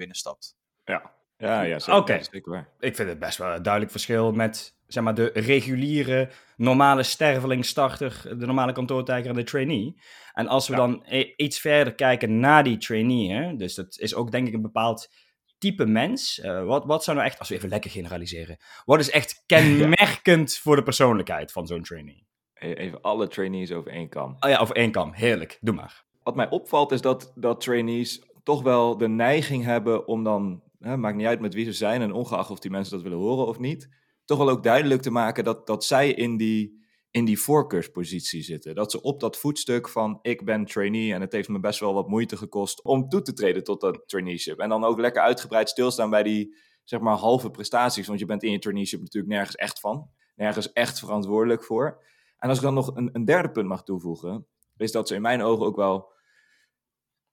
Ja, 0.86 1.12
ja, 1.38 1.62
ja 1.62 1.80
zeker, 1.80 2.02
okay. 2.02 2.66
Ik 2.80 2.96
vind 2.96 3.10
het 3.10 3.20
best 3.20 3.38
wel 3.38 3.54
een 3.56 3.64
duidelijk 3.64 3.92
verschil 3.92 4.32
met 4.32 4.76
zeg 4.94 5.04
maar, 5.04 5.14
de 5.16 5.32
reguliere, 5.34 6.30
normale 6.58 7.04
sterveling, 7.04 7.66
starter, 7.66 8.22
de 8.38 8.46
normale 8.46 8.72
kantoortijger 8.72 9.30
en 9.30 9.36
de 9.36 9.44
trainee. 9.44 9.96
En 10.34 10.48
als 10.48 10.68
we 10.68 10.76
dan 10.76 11.04
e-, 11.06 11.34
iets 11.36 11.60
verder 11.60 11.96
kijken 11.96 12.40
naar 12.40 12.64
die 12.64 12.78
trainee, 12.78 13.32
hè, 13.32 13.56
dus 13.56 13.76
dat 13.76 13.98
is 14.00 14.16
ook 14.16 14.32
denk 14.32 14.48
ik 14.48 14.54
een 14.54 14.62
bepaald 14.62 15.10
type 15.58 15.86
mens? 15.86 16.40
Uh, 16.44 16.64
wat, 16.64 16.86
wat 16.86 17.04
zou 17.04 17.18
nou 17.18 17.30
echt, 17.30 17.40
als 17.40 17.50
we 17.50 17.56
even 17.56 17.70
lekker 17.70 17.92
generaliseren, 17.92 18.58
wat 18.86 19.00
is 19.00 19.10
echt 19.10 19.44
kenmerkend 19.46 20.58
voor 20.58 20.76
de 20.76 20.84
persoonlijkheid 20.84 21.52
van 21.52 21.68
zo'n 21.68 21.84
trainee? 21.84 22.28
E-, 22.54 22.74
even 22.74 23.02
alle 23.02 23.28
trainees 23.28 23.72
over 23.72 23.92
één 23.92 24.10
kam. 24.10 24.36
Oh 24.40 24.50
ja, 24.50 24.58
over 24.58 24.76
één 24.76 24.92
kam. 24.92 25.14
Heerlijk. 25.14 25.58
Doe 25.62 25.76
maar. 25.76 26.04
Wat 26.24 26.36
mij 26.36 26.50
opvalt 26.50 26.92
is 26.92 27.02
dat, 27.02 27.32
dat 27.36 27.62
trainees 27.62 28.24
toch 28.44 28.62
wel 28.62 28.98
de 28.98 29.08
neiging 29.08 29.64
hebben 29.64 30.08
om 30.08 30.24
dan, 30.24 30.64
hè, 30.80 30.98
maakt 30.98 31.16
niet 31.16 31.26
uit 31.26 31.40
met 31.40 31.54
wie 31.54 31.66
ze 31.66 31.74
zijn 31.74 32.02
en 32.02 32.14
ongeacht 32.14 32.52
of 32.52 32.60
die 32.60 32.72
mensen 32.72 32.94
dat 32.94 33.04
willen 33.04 33.18
horen 33.18 33.48
of 33.48 33.60
niet, 33.60 33.90
toch 34.26 34.38
wel 34.38 34.50
ook 34.50 34.64
duidelijk 34.64 35.02
te 35.02 35.12
maken 35.12 35.44
dat, 35.44 35.68
dat 35.68 35.86
zij 35.86 36.12
in 36.12 36.38
die 36.38 36.80
in 37.12 37.26
die 37.26 37.40
voorkeurspositie 37.40 38.44
zitten. 38.44 38.76
Dat 38.76 38.92
ze 38.92 39.02
op 39.02 39.20
dat 39.20 39.38
voetstuk 39.38 39.90
van 39.90 40.20
ik 40.22 40.46
ben 40.46 40.66
trainee 40.66 41.14
en 41.14 41.22
het 41.22 41.32
heeft 41.32 41.50
me 41.50 41.60
best 41.60 41.80
wel 41.80 41.94
wat 41.94 42.08
moeite 42.08 42.38
gekost 42.38 42.84
om 42.84 43.10
toe 43.10 43.22
te 43.22 43.34
treden 43.34 43.64
tot 43.64 43.82
dat 43.82 44.04
traineeship. 44.06 44.60
En 44.60 44.70
dan 44.70 44.84
ook 44.84 45.00
lekker 45.00 45.22
uitgebreid 45.22 45.70
stilstaan 45.70 46.10
bij 46.10 46.24
die 46.24 46.56
zeg 46.84 47.00
maar 47.00 47.16
halve 47.16 47.52
prestaties, 47.52 48.08
want 48.08 48.20
je 48.20 48.26
bent 48.26 48.44
in 48.44 48.52
je 48.52 48.60
traineeship 48.60 49.00
natuurlijk 49.00 49.34
nergens 49.34 49.56
echt 49.56 49.80
van. 49.80 50.10
Nergens 50.36 50.74
echt 50.74 51.00
verantwoordelijk 51.00 51.64
voor. 51.64 52.04
En 52.38 52.50
als 52.50 52.58
ik 52.58 52.64
dan 52.64 52.74
nog 52.74 52.96
een, 52.96 53.10
een 53.14 53.26
derde 53.26 53.52
punt 53.52 53.68
mag 53.68 53.84
toevoegen, 53.84 54.48
is 54.78 54.92
dat 54.92 55.08
ze 55.08 55.16
in 55.16 55.22
mijn 55.22 55.42
ogen 55.42 55.66
ook 55.66 55.76
wel 55.76 56.12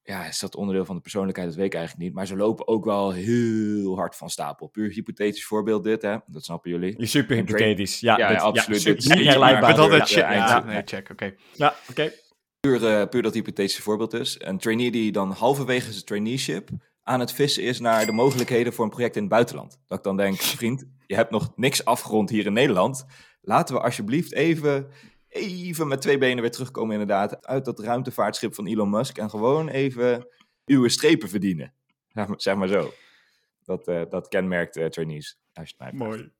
ja, 0.09 0.27
is 0.27 0.39
dat 0.39 0.57
onderdeel 0.57 0.85
van 0.85 0.95
de 0.97 1.01
persoonlijkheid? 1.01 1.49
Dat 1.49 1.57
weet 1.57 1.67
ik 1.67 1.75
eigenlijk 1.75 2.05
niet. 2.05 2.15
Maar 2.15 2.27
ze 2.27 2.37
lopen 2.37 2.69
ook 2.69 2.85
wel 2.85 3.13
heel 3.13 3.97
hard 3.97 4.17
van 4.17 4.31
stapel. 4.31 4.67
Puur 4.67 4.91
hypothetisch 4.91 5.45
voorbeeld 5.45 5.85
dit, 5.85 6.03
hè? 6.03 6.17
Dat 6.27 6.45
snappen 6.45 6.71
jullie. 6.71 7.07
Super 7.07 7.37
hypothetisch. 7.37 8.01
Ja, 8.01 8.19
Ja, 8.19 8.29
dit- 8.29 8.41
absoluut. 8.41 8.85
Dit 8.85 9.09
Met 9.09 9.19
ja, 9.19 10.05
check. 10.05 10.19
ja, 10.33 10.65
nee, 10.65 10.83
check, 10.85 11.11
oké. 11.11 11.35
Ja, 11.55 11.75
oké. 11.91 12.13
Puur, 12.61 12.87
eh, 12.87 13.09
puur 13.09 13.23
dat 13.23 13.35
hypothetische 13.35 13.83
voorbeeld 13.83 14.13
is. 14.15 14.37
Een 14.39 14.59
trainee 14.59 14.91
die 14.91 15.13
dan 15.13 15.31
halverwege 15.31 15.93
zijn 15.93 16.05
traineeship 16.05 16.69
aan 17.03 17.21
het 17.21 17.33
vissen 17.33 17.63
is 17.63 17.81
naar 17.81 18.07
de 18.07 18.13
mogelijkheden 18.13 18.73
voor 18.73 18.85
een 18.85 18.91
project 18.91 19.15
in 19.17 19.23
het 19.23 19.31
buitenland. 19.31 19.81
Dat 19.87 19.99
ik 19.99 20.05
dan 20.05 20.17
denk, 20.17 20.37
vriend, 20.37 20.85
je 21.07 21.15
hebt 21.15 21.31
nog 21.31 21.53
niks 21.57 21.85
afgerond 21.85 22.31
hier 22.31 22.47
in 22.47 22.53
Nederland. 22.53 23.05
Laten 23.41 23.75
we 23.75 23.81
alsjeblieft 23.81 24.33
even, 24.33 24.87
even 25.29 25.89
met 25.89 26.01
twee 26.01 26.19
benen 26.19 26.41
weer 26.41 26.51
terugkomen 26.51 26.93
inderdaad 26.93 27.47
uit 27.47 27.65
dat 27.65 27.81
ruimtevaartschip 27.81 28.55
van 28.55 28.67
Elon 28.67 28.91
Musk 28.91 29.19
en 29.19 29.31
gewoon 29.31 29.69
even 29.69 30.29
uw 30.67 30.89
strepen 30.89 31.29
verdienen. 31.29 31.73
Zeg 32.09 32.27
maar, 32.27 32.41
zeg 32.41 32.57
maar 32.57 32.69
zo. 32.69 32.93
Dat, 33.65 33.89
eh, 33.89 34.03
dat 34.09 34.29
kenmerkt 34.29 34.77
eh, 34.77 34.87
trainees. 34.87 35.39
Als 35.53 35.69
je 35.69 35.75
het 35.79 35.93
mij. 35.93 36.09
Mooi. 36.09 36.31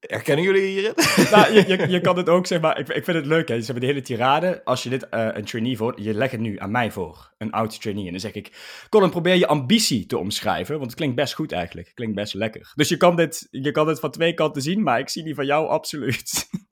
Herkennen 0.00 0.44
jullie 0.44 0.62
hierin? 0.62 0.92
nou, 1.30 1.52
je, 1.52 1.64
je, 1.66 1.88
je 1.88 2.00
kan 2.00 2.16
het 2.16 2.28
ook, 2.28 2.46
zeg 2.46 2.60
maar, 2.60 2.78
ik, 2.78 2.88
ik 2.88 3.04
vind 3.04 3.16
het 3.16 3.26
leuk, 3.26 3.48
hè. 3.48 3.58
Ze 3.58 3.64
hebben 3.64 3.82
de 3.82 3.90
hele 3.90 4.02
tirade. 4.02 4.64
Als 4.64 4.82
je 4.82 4.88
dit 4.88 5.08
eh, 5.08 5.28
een 5.32 5.44
trainee 5.44 5.76
voor, 5.76 6.00
je 6.00 6.14
legt 6.14 6.32
het 6.32 6.40
nu 6.40 6.58
aan 6.58 6.70
mij 6.70 6.90
voor, 6.90 7.32
een 7.38 7.52
oud 7.52 7.80
trainee. 7.80 8.04
En 8.04 8.10
dan 8.10 8.20
zeg 8.20 8.32
ik, 8.32 8.52
Colin, 8.88 9.10
probeer 9.10 9.34
je 9.34 9.46
ambitie 9.46 10.06
te 10.06 10.18
omschrijven, 10.18 10.74
want 10.74 10.86
het 10.86 10.94
klinkt 10.94 11.16
best 11.16 11.34
goed 11.34 11.52
eigenlijk. 11.52 11.86
Het 11.86 11.96
klinkt 11.96 12.14
best 12.14 12.34
lekker. 12.34 12.72
Dus 12.74 12.88
je 12.88 12.96
kan 12.96 13.16
dit, 13.16 13.46
je 13.50 13.70
kan 13.70 13.86
dit 13.86 14.00
van 14.00 14.10
twee 14.10 14.34
kanten 14.34 14.62
zien, 14.62 14.82
maar 14.82 14.98
ik 14.98 15.08
zie 15.08 15.24
die 15.24 15.34
van 15.34 15.46
jou 15.46 15.68
absoluut. 15.68 16.48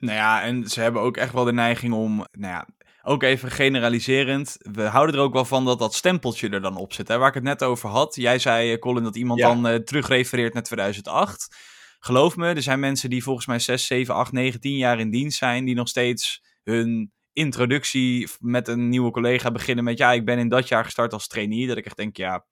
Nou 0.00 0.16
ja, 0.16 0.42
en 0.42 0.68
ze 0.68 0.80
hebben 0.80 1.02
ook 1.02 1.16
echt 1.16 1.32
wel 1.32 1.44
de 1.44 1.52
neiging 1.52 1.92
om, 1.92 2.16
nou 2.16 2.52
ja, 2.52 2.66
ook 3.02 3.22
even 3.22 3.50
generaliserend. 3.50 4.56
We 4.58 4.82
houden 4.82 5.14
er 5.14 5.20
ook 5.20 5.32
wel 5.32 5.44
van 5.44 5.64
dat 5.64 5.78
dat 5.78 5.94
stempeltje 5.94 6.48
er 6.48 6.60
dan 6.60 6.76
op 6.76 6.92
zit. 6.92 7.08
Hè? 7.08 7.18
Waar 7.18 7.28
ik 7.28 7.34
het 7.34 7.42
net 7.42 7.62
over 7.62 7.88
had. 7.88 8.14
Jij 8.14 8.38
zei, 8.38 8.72
eh, 8.72 8.78
Colin, 8.78 9.02
dat 9.02 9.16
iemand 9.16 9.40
Ja. 9.40 9.46
dan 9.48 9.66
eh, 9.66 9.74
terugrefereert 9.74 10.54
naar 10.54 10.62
2008. 10.62 11.56
Geloof 11.98 12.36
me, 12.36 12.46
er 12.48 12.62
zijn 12.62 12.80
mensen 12.80 13.10
die 13.10 13.22
volgens 13.22 13.46
mij 13.46 13.58
6, 13.58 13.86
7, 13.86 14.14
8, 14.14 14.32
9, 14.32 14.60
10 14.60 14.76
jaar 14.76 14.98
in 15.00 15.10
dienst 15.10 15.38
zijn. 15.38 15.64
Die 15.64 15.74
nog 15.74 15.88
steeds 15.88 16.42
hun 16.62 17.12
introductie 17.32 18.28
met 18.38 18.68
een 18.68 18.88
nieuwe 18.88 19.10
collega 19.10 19.50
beginnen 19.50 19.84
met... 19.84 19.98
Ja, 19.98 20.12
ik 20.12 20.24
ben 20.24 20.38
in 20.38 20.48
dat 20.48 20.68
jaar 20.68 20.84
gestart 20.84 21.12
als 21.12 21.26
trainee. 21.26 21.66
Dat 21.66 21.76
ik 21.76 21.86
echt 21.86 21.96
denk, 21.96 22.16
ja, 22.16 22.44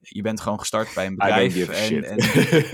je 0.00 0.22
bent 0.22 0.40
gewoon 0.40 0.58
gestart 0.58 0.94
bij 0.94 1.06
een 1.06 1.16
bedrijf. 1.16 1.68
En, 1.68 2.04
en 2.04 2.16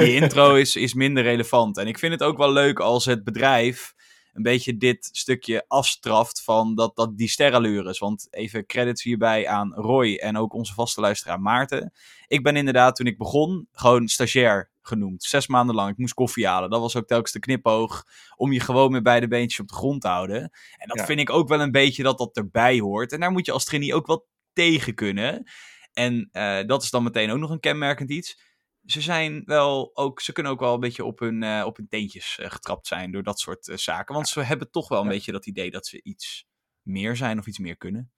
die 0.05 0.14
intro 0.14 0.55
is, 0.55 0.76
is 0.76 0.95
minder 0.95 1.23
relevant. 1.23 1.76
En 1.79 1.87
ik 1.87 1.99
vind 1.99 2.12
het 2.12 2.23
ook 2.23 2.37
wel 2.37 2.52
leuk 2.52 2.81
als 2.81 3.05
het 3.05 3.25
bedrijf 3.25 3.93
een 4.33 4.43
beetje 4.43 4.77
dit 4.77 5.09
stukje 5.12 5.65
afstraft 5.69 6.43
van 6.43 6.75
dat, 6.75 6.97
dat 6.97 7.17
die 7.17 7.29
sterrenlures. 7.29 7.99
Want 7.99 8.27
even 8.31 8.67
credits 8.67 9.03
hierbij 9.03 9.49
aan 9.49 9.75
Roy 9.75 10.15
en 10.15 10.37
ook 10.37 10.55
onze 10.55 10.75
vaste 10.75 11.01
luisteraar 11.01 11.41
Maarten. 11.41 11.93
Ik 12.27 12.43
ben 12.43 12.57
inderdaad, 12.57 12.97
toen 12.97 13.07
ik 13.07 13.19
begon, 13.19 13.69
gewoon 13.73 14.09
stagiair 14.09 14.71
genoemd. 14.83 15.23
Zes 15.23 15.47
maanden 15.47 15.75
lang. 15.75 15.91
Ik 15.91 15.97
moest 15.97 16.15
koffie 16.15 16.47
halen. 16.47 16.71
Dat 16.71 16.81
was 16.81 16.97
ook 16.97 17.07
telkens 17.07 17.33
de 17.33 17.39
knipoog 17.39 18.05
om 18.37 18.53
je 18.53 18.61
gewoon 18.61 18.93
met 18.93 19.03
beide 19.03 19.29
beentjes 19.29 19.61
op 19.61 19.69
de 19.69 19.75
grond 19.75 20.01
te 20.01 20.09
houden. 20.09 20.41
En 20.77 20.89
dat 20.89 20.99
Ja. 20.99 21.05
vind 21.05 21.21
ik 21.21 21.31
ook 21.31 21.49
wel 21.49 21.61
een 21.61 21.71
beetje 21.71 22.03
dat 22.03 22.19
dat 22.19 22.37
erbij 22.37 22.79
hoort. 22.79 23.12
En 23.12 23.21
daar 23.21 23.33
moet 23.33 23.47
je 23.47 23.53
als 23.53 23.65
trainee 23.65 23.95
ook 23.95 24.07
wel 24.07 24.27
tegen 24.53 24.95
kunnen. 24.95 25.51
En 25.93 26.29
eh, 26.33 26.67
dat 26.67 26.83
is 26.83 26.91
dan 26.91 27.03
meteen 27.03 27.31
ook 27.31 27.39
nog 27.39 27.51
een 27.51 27.61
kenmerkend 27.61 28.11
iets 28.11 28.41
ze 28.85 29.01
zijn 29.01 29.43
wel 29.45 29.91
ook, 29.95 30.21
ze 30.21 30.33
kunnen 30.33 30.53
ook 30.53 30.61
wel 30.61 30.75
een 30.75 30.81
beetje 30.81 31.05
op 31.05 31.19
hun, 31.19 31.43
eh, 31.43 31.62
op 31.67 31.77
hun 31.77 31.89
teentjes 31.89 32.39
eh, 32.39 32.51
getrapt 32.51 32.87
zijn 32.87 33.12
door 33.12 33.23
dat 33.23 33.41
soort 33.41 33.69
eh, 33.69 33.77
zaken. 33.77 34.15
Want 34.15 34.29
ze 34.29 34.41
hebben 34.41 34.71
toch 34.71 34.89
wel 34.89 34.99
een 34.99 35.05
Ja. 35.05 35.11
beetje 35.11 35.33
dat 35.33 35.47
idee 35.47 35.71
dat 35.71 35.87
ze 35.87 36.03
iets 36.03 36.47
meer 36.83 37.17
zijn 37.17 37.39
of 37.39 37.47
iets 37.47 37.59
meer 37.59 37.77
kunnen. 37.77 38.12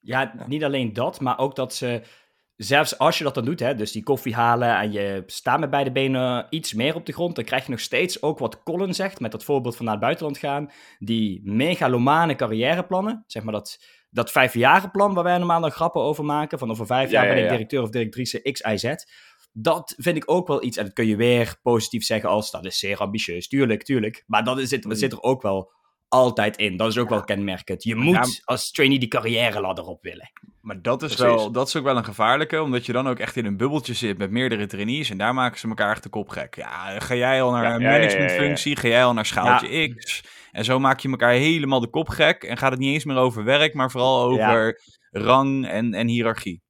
Ja, 0.00 0.34
niet 0.46 0.64
alleen 0.64 0.92
dat, 0.92 1.20
maar 1.20 1.38
ook 1.38 1.56
dat 1.56 1.74
ze, 1.74 2.02
zelfs 2.56 2.98
als 2.98 3.18
je 3.18 3.24
dat 3.24 3.34
dan 3.34 3.44
doet, 3.44 3.60
hè, 3.60 3.74
dus 3.74 3.92
die 3.92 4.02
koffie 4.02 4.34
halen 4.34 4.76
en 4.78 4.92
je 4.92 5.22
staat 5.26 5.60
met 5.60 5.70
beide 5.70 5.92
benen 5.92 6.46
iets 6.50 6.72
meer 6.74 6.94
op 6.94 7.06
de 7.06 7.12
grond, 7.12 7.34
dan 7.36 7.44
krijg 7.44 7.64
je 7.64 7.70
nog 7.70 7.80
steeds 7.80 8.22
ook 8.22 8.38
wat 8.38 8.62
Colin 8.62 8.94
zegt, 8.94 9.20
met 9.20 9.32
dat 9.32 9.44
voorbeeld 9.44 9.76
van 9.76 9.84
naar 9.84 9.94
het 9.94 10.02
buitenland 10.02 10.38
gaan, 10.38 10.70
die 10.98 11.40
megalomane 11.44 12.34
carrièreplannen, 12.34 13.24
zeg 13.26 13.42
maar 13.42 13.52
dat, 13.52 13.84
dat 14.10 14.30
vijfjarenplan 14.30 15.14
waar 15.14 15.24
wij 15.24 15.38
normaal 15.38 15.60
dan 15.60 15.70
grappen 15.70 16.02
over 16.02 16.24
maken, 16.24 16.58
van 16.58 16.70
over 16.70 16.86
vijf 16.86 17.10
Ja, 17.10 17.20
jaar 17.22 17.28
ja, 17.28 17.34
ben 17.34 17.42
ik 17.44 17.50
directeur 17.50 17.82
of 17.82 17.90
directrice 17.90 18.40
X, 18.52 18.60
Y, 18.60 18.76
Z. 18.76 18.94
Dat 19.58 19.94
vind 19.96 20.16
ik 20.16 20.30
ook 20.30 20.46
wel 20.46 20.62
iets, 20.62 20.76
en 20.76 20.84
dat 20.84 20.92
kun 20.92 21.06
je 21.06 21.16
weer 21.16 21.56
positief 21.62 22.04
zeggen 22.04 22.28
als, 22.28 22.50
dat 22.50 22.64
is 22.64 22.78
zeer 22.78 22.98
ambitieus, 22.98 23.48
tuurlijk, 23.48 23.82
tuurlijk, 23.82 24.24
maar 24.26 24.44
dat 24.44 24.58
is, 24.58 24.68
zit, 24.68 24.82
dat 24.82 24.98
zit 24.98 25.12
er 25.12 25.22
ook 25.22 25.42
wel 25.42 25.72
altijd 26.08 26.56
in, 26.56 26.76
dat 26.76 26.88
is 26.88 26.98
ook 26.98 27.08
wel 27.08 27.24
kenmerkend. 27.24 27.82
Je 27.82 27.94
moet 27.94 28.14
Ja, 28.14 28.24
als 28.44 28.70
trainee 28.70 28.98
die 28.98 29.08
carrière 29.08 29.60
ladder 29.60 29.84
op 29.84 30.02
willen. 30.02 30.30
Maar 30.60 30.82
dat 30.82 31.02
is, 31.02 31.14
Precies. 31.14 31.34
wel, 31.34 31.50
dat 31.50 31.68
is 31.68 31.76
ook 31.76 31.84
wel 31.84 31.96
een 31.96 32.04
gevaarlijke, 32.04 32.62
omdat 32.62 32.86
je 32.86 32.92
dan 32.92 33.08
ook 33.08 33.18
echt 33.18 33.36
in 33.36 33.46
een 33.46 33.56
bubbeltje 33.56 33.94
zit 33.94 34.18
met 34.18 34.30
meerdere 34.30 34.66
trainees 34.66 35.10
en 35.10 35.18
daar 35.18 35.34
maken 35.34 35.58
ze 35.58 35.68
elkaar 35.68 35.90
echt 35.90 36.02
de 36.02 36.08
kop 36.08 36.28
gek. 36.28 36.54
Ja, 36.54 37.00
ga 37.00 37.14
jij 37.14 37.42
al 37.42 37.50
naar 37.50 37.74
een 37.74 37.80
ja. 37.80 37.90
managementfunctie, 37.90 38.76
ga 38.76 38.88
jij 38.88 39.04
al 39.04 39.12
naar 39.12 39.26
schaaltje 39.26 39.94
X. 39.94 40.24
En 40.52 40.64
zo 40.64 40.78
maak 40.78 41.00
je 41.00 41.08
elkaar 41.08 41.32
helemaal 41.32 41.80
de 41.80 41.90
kop 41.90 42.08
gek 42.08 42.42
en 42.42 42.56
gaat 42.56 42.70
het 42.70 42.80
niet 42.80 42.92
eens 42.92 43.04
meer 43.04 43.16
over 43.16 43.44
werk, 43.44 43.74
maar 43.74 43.90
vooral 43.90 44.22
over 44.22 44.80
rang 45.10 45.68
en, 45.68 45.94
en 45.94 46.08
hiërarchie. 46.08 46.62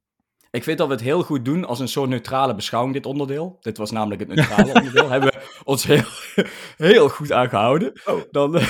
Ik 0.56 0.64
vind 0.64 0.78
dat 0.78 0.86
we 0.86 0.92
het 0.92 1.02
heel 1.02 1.22
goed 1.22 1.44
doen 1.44 1.64
als 1.64 1.80
een 1.80 1.88
soort 1.88 2.08
neutrale 2.08 2.54
beschouwing, 2.54 2.94
dit 2.94 3.06
onderdeel. 3.06 3.56
Dit 3.60 3.76
was 3.76 3.90
namelijk 3.90 4.20
het 4.20 4.28
neutrale 4.28 4.72
onderdeel. 4.78 5.10
Hebben 5.10 5.30
we 5.30 5.60
ons 5.64 5.84
heel, 5.84 6.04
heel 6.92 7.08
goed 7.08 7.32
aangehouden. 7.32 7.92
Oh. 8.04 8.20
Dan 8.30 8.50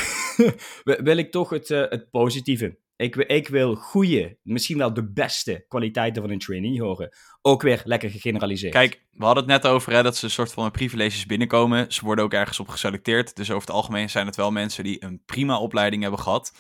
wil 1.09 1.17
ik 1.17 1.31
toch 1.31 1.51
het, 1.51 1.71
eh, 1.71 1.85
het 1.89 2.11
positieve. 2.11 2.79
Ik, 2.97 3.17
ik 3.17 3.49
wil 3.49 3.75
goede, 3.75 4.39
misschien 4.43 4.79
wel 4.79 4.95
de 4.95 5.13
beste 5.13 5.65
kwaliteiten 5.69 6.23
van 6.23 6.31
een 6.31 6.39
trainee 6.39 6.83
horen. 6.83 7.17
Ook 7.43 7.63
weer 7.63 7.81
lekker 7.85 8.11
gegeneraliseerd. 8.11 8.73
Kijk, 8.73 9.03
we 9.11 9.25
hadden 9.25 9.45
het 9.45 9.63
net 9.63 9.73
over 9.73 9.93
hè, 9.93 10.03
dat 10.03 10.17
ze 10.17 10.25
een 10.25 10.31
soort 10.31 10.53
van 10.53 10.71
privileges 10.71 11.27
binnenkomen. 11.27 11.93
Ze 11.93 12.05
worden 12.05 12.25
ook 12.25 12.33
ergens 12.33 12.61
op 12.61 12.69
geselecteerd. 12.69 13.37
Dus 13.37 13.51
over 13.51 13.67
het 13.67 13.77
algemeen 13.77 14.11
zijn 14.11 14.27
het 14.27 14.37
wel 14.37 14.51
mensen 14.51 14.85
die 14.85 15.05
een 15.05 15.23
prima 15.27 15.59
opleiding 15.59 16.03
hebben 16.03 16.21
gehad. 16.21 16.53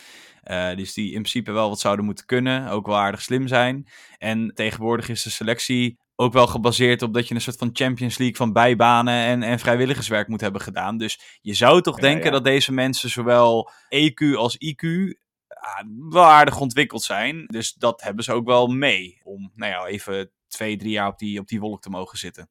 Eh, 0.47 0.76
dus 0.76 0.93
die 0.93 1.07
in 1.07 1.11
principe 1.12 1.53
wel 1.53 1.69
wat 1.69 1.81
zouden 1.81 2.05
moeten 2.05 2.26
kunnen. 2.26 2.69
Ook 2.69 2.87
wel 2.87 2.97
aardig 2.97 3.23
slim 3.23 3.47
zijn. 3.47 3.87
En 4.19 4.53
tegenwoordig 4.55 5.09
is 5.09 5.23
de 5.23 5.31
selectie 5.31 5.99
ook 6.15 6.33
wel 6.33 6.47
gebaseerd 6.47 7.03
op 7.03 7.15
dat 7.15 7.29
je 7.29 7.35
een 7.35 7.41
soort 7.41 7.57
van 7.57 7.71
Champions 7.73 8.19
League 8.19 8.37
van 8.37 8.53
bijbanen 8.53 9.25
en, 9.25 9.43
en 9.43 9.59
vrijwilligerswerk 9.59 10.29
moet 10.29 10.41
hebben 10.41 10.61
gedaan. 10.61 10.99
Dus 10.99 11.38
je 11.41 11.55
zou 11.55 11.83
toch 11.83 11.97
Ja, 11.97 12.03
denken 12.03 12.25
ja. 12.25 12.31
dat 12.31 12.45
deze 12.45 12.73
mensen 12.73 13.11
zowel 13.11 13.71
EQ 13.88 14.35
als 14.37 14.57
IQ 14.65 14.87
ja, 15.49 15.87
wel 16.09 16.25
aardig 16.25 16.61
ontwikkeld 16.61 17.03
zijn. 17.03 17.47
Dus 17.47 17.75
dat 17.75 18.03
hebben 18.03 18.25
ze 18.25 18.33
ook 18.33 18.47
wel 18.47 18.67
mee. 18.67 19.21
Om, 19.25 19.53
nou 19.55 19.73
ja, 19.73 19.87
even 19.87 20.31
twee, 20.49 20.76
drie 20.76 20.91
jaar 20.91 21.09
op 21.09 21.19
die, 21.19 21.41
op 21.41 21.49
die 21.49 21.61
wolk 21.61 21.83
te 21.83 21.91
mogen 21.91 22.19
zitten. 22.19 22.49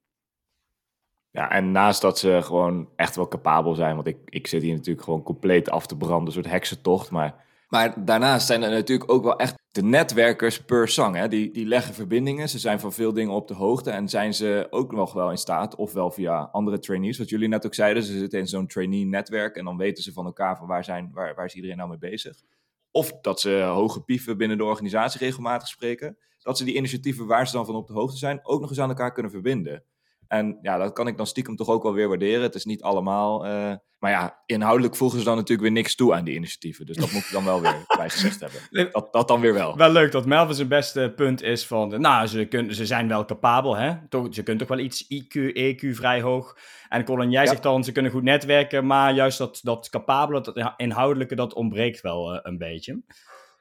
Ja, 1.32 1.50
en 1.52 1.72
naast 1.72 2.02
dat 2.02 2.20
ze 2.20 2.40
gewoon 2.44 2.90
echt 2.96 3.16
wel 3.16 3.28
capabel 3.28 3.75
zijn, 3.75 3.96
want 3.96 4.08
ik, 4.08 4.18
ik 4.25 4.48
zit 4.48 4.62
hier 4.62 4.74
natuurlijk 4.75 5.06
gewoon 5.06 5.24
compleet 5.24 5.70
af 5.70 5.88
te 5.88 5.98
branden, 5.98 6.28
een 6.28 6.34
soort 6.34 6.54
heksentocht. 6.54 7.12
Maar, 7.12 7.45
maar 7.67 8.05
daarnaast 8.05 8.48
zijn 8.48 8.63
er 8.63 8.69
natuurlijk 8.69 9.12
ook 9.12 9.24
wel 9.24 9.36
echt 9.36 9.55
de 9.72 9.84
netwerkers 9.84 10.62
per 10.65 10.88
sang. 10.88 11.15
Hè? 11.15 11.27
Die, 11.27 11.51
die 11.51 11.65
leggen 11.65 11.93
verbindingen, 11.93 12.50
ze 12.50 12.60
zijn 12.60 12.79
van 12.79 12.93
veel 12.93 13.13
dingen 13.13 13.34
op 13.34 13.48
de 13.48 13.53
hoogte 13.53 13.91
en 13.91 14.10
zijn 14.10 14.34
ze 14.34 14.67
ook 14.69 14.91
nog 14.91 15.13
wel 15.13 15.31
in 15.31 15.38
staat, 15.38 15.75
ofwel 15.75 16.12
via 16.12 16.50
andere 16.51 16.79
trainees, 16.79 17.17
wat 17.17 17.29
jullie 17.29 17.48
net 17.48 17.65
ook 17.65 17.74
zeiden, 17.74 18.03
ze 18.03 18.17
zitten 18.17 18.39
in 18.39 18.48
zo'n 18.48 18.67
trainee-netwerk 18.67 19.55
en 19.55 19.65
dan 19.65 19.77
weten 19.77 20.03
ze 20.03 20.13
van 20.13 20.25
elkaar 20.25 20.57
van 20.57 20.67
waar, 20.67 20.84
zijn, 20.84 21.10
waar, 21.13 21.36
waar 21.36 21.45
is 21.45 21.55
iedereen 21.55 21.77
nou 21.77 21.89
mee 21.89 21.98
bezig. 21.98 22.41
Of 22.91 23.19
dat 23.22 23.39
ze 23.39 23.62
hoge 23.62 24.01
pieven 24.01 24.38
binnen 24.38 24.57
de 24.57 24.63
organisatie 24.63 25.19
regelmatig 25.19 25.67
spreken, 25.67 26.17
dat 26.41 26.57
ze 26.57 26.63
die 26.63 26.75
initiatieven 26.75 27.27
waar 27.27 27.48
ze 27.48 27.53
dan 27.53 27.65
van 27.65 27.75
op 27.75 27.88
de 27.88 27.93
hoogte 27.93 28.17
zijn, 28.17 28.39
ook 28.43 28.62
nog 28.62 28.69
eens 28.69 28.79
aan 28.79 28.89
elkaar 28.89 29.12
kunnen 29.12 29.31
verbinden. 29.31 29.84
En 30.27 30.58
ja, 30.62 30.77
dat 30.77 30.94
kan 30.94 31.08
ik 31.08 31.17
dan 31.17 31.27
stiekem 31.27 31.55
toch 31.55 31.70
ook 31.70 31.84
wel 31.84 31.94
weer 31.94 32.08
waarderen. 32.08 32.41
Het 32.41 32.55
is 32.55 32.65
niet 32.65 32.82
allemaal. 32.82 33.46
eh, 33.46 33.74
maar 34.00 34.12
ja, 34.13 34.41
inhoudelijk 34.46 34.96
voegen 34.96 35.20
ze 35.20 35.25
dan 35.25 35.36
natuurlijk 35.36 35.62
weer 35.67 35.77
niks 35.77 35.96
toe 35.96 36.13
aan 36.13 36.24
die 36.24 36.36
initiatieven. 36.36 36.86
Dus 36.86 36.96
dat 36.98 37.12
moet 37.12 37.22
ik 37.25 37.32
dan 37.32 37.44
wel 37.46 37.62
weer 37.62 37.84
bij 37.98 38.10
gezegd 38.10 38.39
hebben. 38.39 38.91
Dat, 38.91 39.13
dat 39.13 39.27
dan 39.27 39.39
weer 39.41 39.53
wel. 39.53 39.77
Wel 39.77 39.89
leuk 39.91 40.12
dat 40.12 40.25
Melvin 40.25 40.55
zijn 40.55 40.67
beste 40.67 41.13
punt 41.15 41.41
is 41.41 41.67
van, 41.67 42.01
nou, 42.01 42.27
ze, 42.27 42.46
kunnen, 42.46 42.75
ze 42.75 42.86
zijn 42.86 43.08
wel 43.08 43.25
capabel, 43.25 43.75
hè? 43.77 44.08
Toch, 44.10 44.27
ze 44.32 44.44
kunnen 44.44 44.67
toch 44.67 44.77
wel 44.77 44.86
iets 44.86 45.03
IQ, 45.13 45.36
EQ 45.58 45.89
vrij 45.96 46.22
hoog. 46.22 46.58
En 46.89 47.03
Colin, 47.05 47.32
jij 47.32 47.44
Ja. 47.44 47.50
zegt 47.50 47.63
dan, 47.63 47.84
ze 47.84 47.91
kunnen 47.91 48.12
goed 48.12 48.24
netwerken, 48.24 48.86
maar 48.86 49.13
juist 49.13 49.38
dat, 49.38 49.60
dat 49.63 49.89
capabele, 49.89 50.41
dat 50.41 50.74
inhoudelijke, 50.77 51.36
dat 51.36 51.53
ontbreekt 51.53 52.01
wel 52.01 52.34
eh, 52.34 52.39
een 52.44 52.58
beetje. 52.58 53.01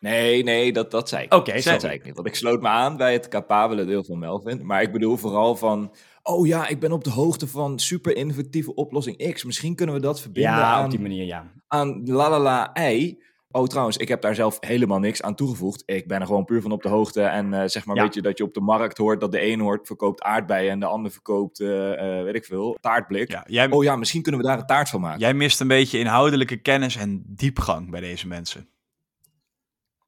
Nee, 0.01 0.43
nee, 0.43 0.73
dat, 0.73 0.91
dat 0.91 1.09
zei 1.09 1.25
ik. 1.25 1.35
Oké, 1.35 1.53
dat 1.53 1.81
zei 1.81 1.95
ik 1.95 2.05
niet. 2.05 2.15
Want 2.15 2.27
ik 2.27 2.35
sloot 2.35 2.61
me 2.61 2.69
aan 2.69 2.97
bij 2.97 3.13
het 3.13 3.29
capabele 3.29 3.85
deel 3.85 4.05
van 4.05 4.19
Melvin. 4.19 4.67
Maar 4.67 4.83
ik 4.83 4.93
bedoel 4.93 5.17
vooral 5.17 5.57
van. 5.57 5.95
Oh 6.27 6.47
ja, 6.47 6.69
ik 6.69 6.81
ben 6.81 6.93
op 6.93 7.05
de 7.05 7.11
hoogte 7.11 7.47
van 7.47 7.79
super 7.79 8.17
innovatieve 8.17 8.75
oplossing 8.75 9.33
X. 9.33 9.45
Misschien 9.45 9.75
kunnen 9.75 9.95
we 9.95 10.01
dat 10.01 10.21
verbinden 10.21 10.53
Ja, 10.53 10.73
aan, 10.75 10.85
op 10.85 10.91
die 10.91 11.01
manier, 11.01 11.25
ja. 11.25 11.53
aan 11.69 12.03
lalala 12.11 12.73
ei. 12.73 13.23
Oh, 13.51 13.67
trouwens, 13.67 13.97
ik 13.97 14.09
heb 14.09 14.21
daar 14.23 14.35
zelf 14.35 14.57
helemaal 14.61 14.99
niks 14.99 15.23
aan 15.23 15.35
toegevoegd. 15.35 15.83
Ik 15.87 16.09
ben 16.09 16.21
er 16.21 16.27
gewoon 16.27 16.45
puur 16.45 16.63
van 16.63 16.73
op 16.73 16.83
de 16.83 16.89
hoogte. 16.89 17.23
En 17.23 17.53
eh, 17.55 17.69
zeg 17.69 17.85
maar, 17.85 17.97
Ja. 17.97 18.03
weet 18.03 18.15
je, 18.15 18.23
dat 18.23 18.39
je 18.39 18.45
op 18.45 18.55
de 18.55 18.61
markt 18.61 18.99
hoort 18.99 19.21
dat 19.21 19.33
de 19.33 19.47
een 19.47 19.61
hoort 19.61 19.87
verkoopt 19.87 20.23
aardbeien 20.23 20.71
en 20.71 20.81
de 20.81 20.87
ander 20.87 21.11
verkoopt, 21.13 21.61
eh, 21.61 22.19
eh, 22.19 22.25
weet 22.25 22.35
ik 22.35 22.45
veel, 22.45 22.77
taartblik. 22.81 23.31
Ja, 23.31 23.45
jij, 23.49 23.71
Oh 23.71 23.85
ja, 23.85 23.97
misschien 23.97 24.23
kunnen 24.23 24.41
we 24.41 24.47
daar 24.47 24.59
een 24.59 24.67
taart 24.67 24.89
van 24.89 25.01
maken. 25.01 25.21
jij 25.21 25.35
mist 25.35 25.61
een 25.61 25.69
beetje 25.69 25.99
inhoudelijke 25.99 26.57
kennis 26.57 26.97
en 26.97 27.23
diepgang 27.27 27.91
bij 27.91 28.01
deze 28.01 28.27
mensen. 28.27 28.69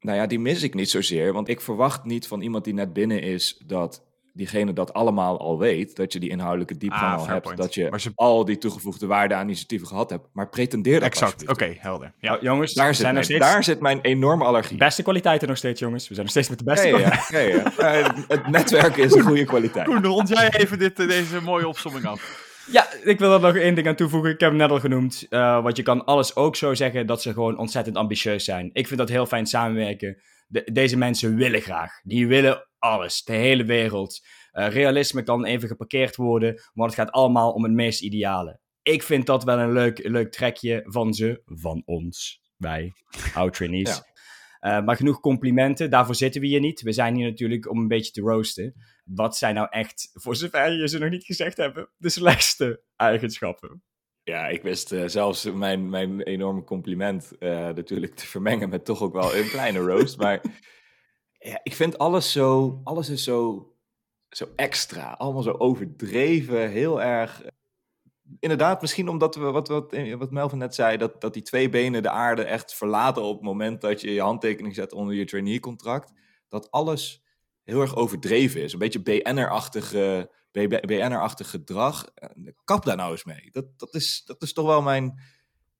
Nou 0.00 0.18
ja, 0.18 0.26
die 0.26 0.38
mis 0.40 0.62
ik 0.62 0.74
niet 0.74 0.90
zozeer. 0.90 1.32
Want 1.32 1.48
ik 1.48 1.60
verwacht 1.60 2.04
niet 2.04 2.26
van 2.26 2.40
iemand 2.40 2.64
die 2.64 2.74
net 2.74 2.92
binnen 2.92 3.22
is 3.22 3.62
dat 3.66 4.05
diegene 4.36 4.72
dat 4.72 4.92
allemaal 4.92 5.38
al 5.40 5.58
weet. 5.58 5.96
Dat 5.96 6.12
je 6.12 6.18
die 6.20 6.30
inhoudelijke 6.30 6.76
diepgang 6.76 7.12
Ah, 7.14 7.18
al 7.18 7.26
hebt. 7.26 7.42
point. 7.42 7.58
Dat 7.58 7.74
je 7.74 7.90
ze- 7.96 8.12
al 8.14 8.44
die 8.44 8.58
toegevoegde 8.58 9.06
waarde 9.06 9.34
aan 9.34 9.44
initiatieven 9.44 9.86
gehad 9.88 10.10
hebt. 10.10 10.28
Maar 10.32 10.48
pretendeer 10.48 10.94
dat 11.00 11.08
Exact, 11.08 11.48
oké, 11.48 11.74
helder. 11.78 12.12
Ja. 12.20 12.30
Nou, 12.30 12.42
jongens, 12.44 12.74
Daar, 12.74 12.86
zit 12.86 12.96
zijn 12.96 13.14
nog 13.14 13.26
mijn, 13.28 13.38
steeds 13.40 13.52
daar 13.52 13.64
zit 13.64 13.80
mijn 13.80 14.00
enorme 14.00 14.44
allergie. 14.44 14.76
beste 14.78 15.02
kwaliteiten 15.02 15.48
nog 15.48 15.56
steeds, 15.56 15.80
jongens. 15.80 16.08
We 16.08 16.14
zijn 16.14 16.26
nog 16.26 16.34
steeds 16.34 16.48
met 16.48 16.58
de 16.58 16.64
beste 16.64 16.88
Ja, 16.88 16.98
ja, 16.98 17.08
kwaliteiten. 17.08 17.58
ja, 17.58 17.92
ja. 17.92 18.00
Eh, 18.06 18.18
het 18.28 18.46
netwerken 18.48 19.04
is 19.04 19.14
een 19.14 19.22
goede 19.22 19.44
kwaliteit. 19.44 19.86
Koen, 19.86 20.04
rond 20.04 20.28
jij 20.28 20.50
even 20.52 20.78
dit, 20.78 20.96
deze 20.96 21.40
mooie 21.42 21.68
opsomming 21.68 22.04
af. 22.06 22.44
Ja, 22.70 22.86
ik 23.02 23.18
wil 23.18 23.32
er 23.32 23.40
nog 23.40 23.56
één 23.56 23.74
ding 23.74 23.86
aan 23.88 23.94
toevoegen. 23.94 24.30
Ik 24.30 24.40
heb 24.40 24.48
hem 24.48 24.58
net 24.58 24.70
al 24.70 24.80
genoemd. 24.80 25.26
Eh, 25.28 25.62
want 25.62 25.76
je 25.76 25.82
kan 25.82 26.04
alles 26.04 26.36
ook 26.36 26.56
zo 26.56 26.74
zeggen 26.74 27.06
dat 27.06 27.22
ze 27.22 27.32
gewoon 27.32 27.58
ontzettend 27.58 27.96
ambitieus 27.96 28.44
zijn. 28.44 28.70
Ik 28.72 28.86
vind 28.86 28.98
dat 28.98 29.08
heel 29.08 29.26
fijn 29.26 29.46
samenwerken. 29.46 30.16
De- 30.48 30.70
deze 30.72 30.96
mensen 30.96 31.36
willen 31.36 31.60
graag. 31.60 31.90
Die 32.02 32.26
willen 32.26 32.65
alles. 32.78 33.24
De 33.24 33.32
hele 33.32 33.64
wereld. 33.64 34.20
Eh, 34.56 34.68
realisme 34.68 35.22
kan 35.22 35.44
even 35.44 35.68
geparkeerd 35.68 36.16
worden. 36.16 36.62
Maar 36.72 36.86
het 36.86 36.94
gaat 36.94 37.10
allemaal 37.10 37.52
om 37.52 37.62
het 37.62 37.72
meest 37.72 38.02
ideale. 38.02 38.60
Ik 38.82 39.02
vind 39.02 39.26
dat 39.26 39.44
wel 39.44 39.58
een 39.58 39.72
leuk, 39.72 40.08
leuk 40.08 40.32
trekje 40.32 40.82
van 40.84 41.14
ze. 41.14 41.42
Van 41.44 41.82
ons. 41.84 42.42
Wij. 42.56 42.92
Oud-trainees. 43.34 44.02
Ja. 44.60 44.78
Eh, 44.78 44.84
maar 44.84 44.96
genoeg 44.96 45.20
complimenten. 45.20 45.90
Daarvoor 45.90 46.14
zitten 46.14 46.40
we 46.40 46.46
hier 46.46 46.60
niet. 46.60 46.82
We 46.82 46.92
zijn 46.92 47.14
hier 47.14 47.28
natuurlijk 47.28 47.70
om 47.70 47.78
een 47.78 47.88
beetje 47.88 48.12
te 48.12 48.20
roosten. 48.20 48.74
Wat 49.04 49.36
zijn 49.36 49.54
nou 49.54 49.66
echt, 49.70 50.10
voor 50.12 50.36
zover 50.36 50.72
je 50.72 50.88
ze 50.88 50.98
nog 50.98 51.10
niet 51.10 51.24
gezegd 51.24 51.56
hebben, 51.56 51.88
de 51.96 52.08
slechtste 52.08 52.82
eigenschappen? 52.96 53.82
Ja, 54.22 54.46
ik 54.46 54.62
wist 54.62 54.92
eh, 54.92 55.02
zelfs 55.06 55.44
mijn, 55.44 55.88
mijn 55.88 56.20
enorme 56.20 56.64
compliment 56.64 57.32
natuurlijk 57.74 58.14
te 58.14 58.26
vermengen 58.26 58.68
met 58.68 58.84
toch 58.84 59.02
ook 59.02 59.12
wel 59.12 59.36
een 59.36 59.48
kleine 59.48 59.78
roast. 59.78 60.18
Maar 60.18 60.40
ja, 61.48 61.60
ik 61.62 61.74
vind 61.74 61.98
alles 61.98 62.32
zo, 62.32 62.80
alles 62.84 63.08
is 63.08 63.24
zo, 63.24 63.70
zo 64.28 64.46
extra. 64.56 65.12
Allemaal 65.12 65.42
zo 65.42 65.52
overdreven, 65.52 66.70
heel 66.70 67.02
erg. 67.02 67.42
eh, 67.42 67.50
Inderdaad, 68.40 68.80
misschien 68.80 69.08
omdat 69.08 69.34
we, 69.34 69.40
wat, 69.50 69.68
wat, 69.68 69.92
eh, 69.92 70.14
wat 70.14 70.30
Melvin 70.30 70.58
net 70.58 70.74
zei, 70.74 70.96
dat, 70.96 71.20
dat 71.20 71.34
die 71.34 71.42
twee 71.42 71.68
benen 71.68 72.02
de 72.02 72.10
aarde 72.10 72.44
echt 72.44 72.74
verlaten 72.74 73.22
op 73.22 73.34
het 73.34 73.44
moment 73.44 73.80
dat 73.80 74.00
je 74.00 74.12
je 74.12 74.20
handtekening 74.20 74.74
zet 74.74 74.92
onder 74.92 75.14
je 75.14 75.24
trainee-contract. 75.24 76.12
Dat 76.48 76.70
alles 76.70 77.24
heel 77.62 77.80
erg 77.80 77.96
overdreven 77.96 78.62
is. 78.62 78.72
Een 78.72 78.78
beetje 78.78 79.02
BN'er-achtige 79.02 80.30
BN'er-achtig 80.86 81.50
gedrag. 81.50 82.06
Eh, 82.14 82.28
Kap 82.64 82.84
daar 82.84 82.96
nou 82.96 83.10
eens 83.10 83.24
mee. 83.24 83.48
Dat, 83.50 83.78
dat, 83.78 83.94
is, 83.94 84.22
dat 84.24 84.42
is 84.42 84.52
toch 84.52 84.66
wel 84.66 84.82
mijn, 84.82 85.20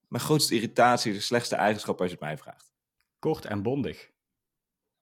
mijn 0.09 0.23
grootste 0.23 0.55
irritatie, 0.55 1.13
de 1.13 1.21
slechtste 1.21 1.57
eigenschap 1.57 1.99
als 2.01 2.11
je 2.11 2.15
het 2.17 2.25
mij 2.25 2.39
vraagt. 2.39 2.73
Kort 3.19 3.45
en 3.45 3.63
bondig. 3.63 4.11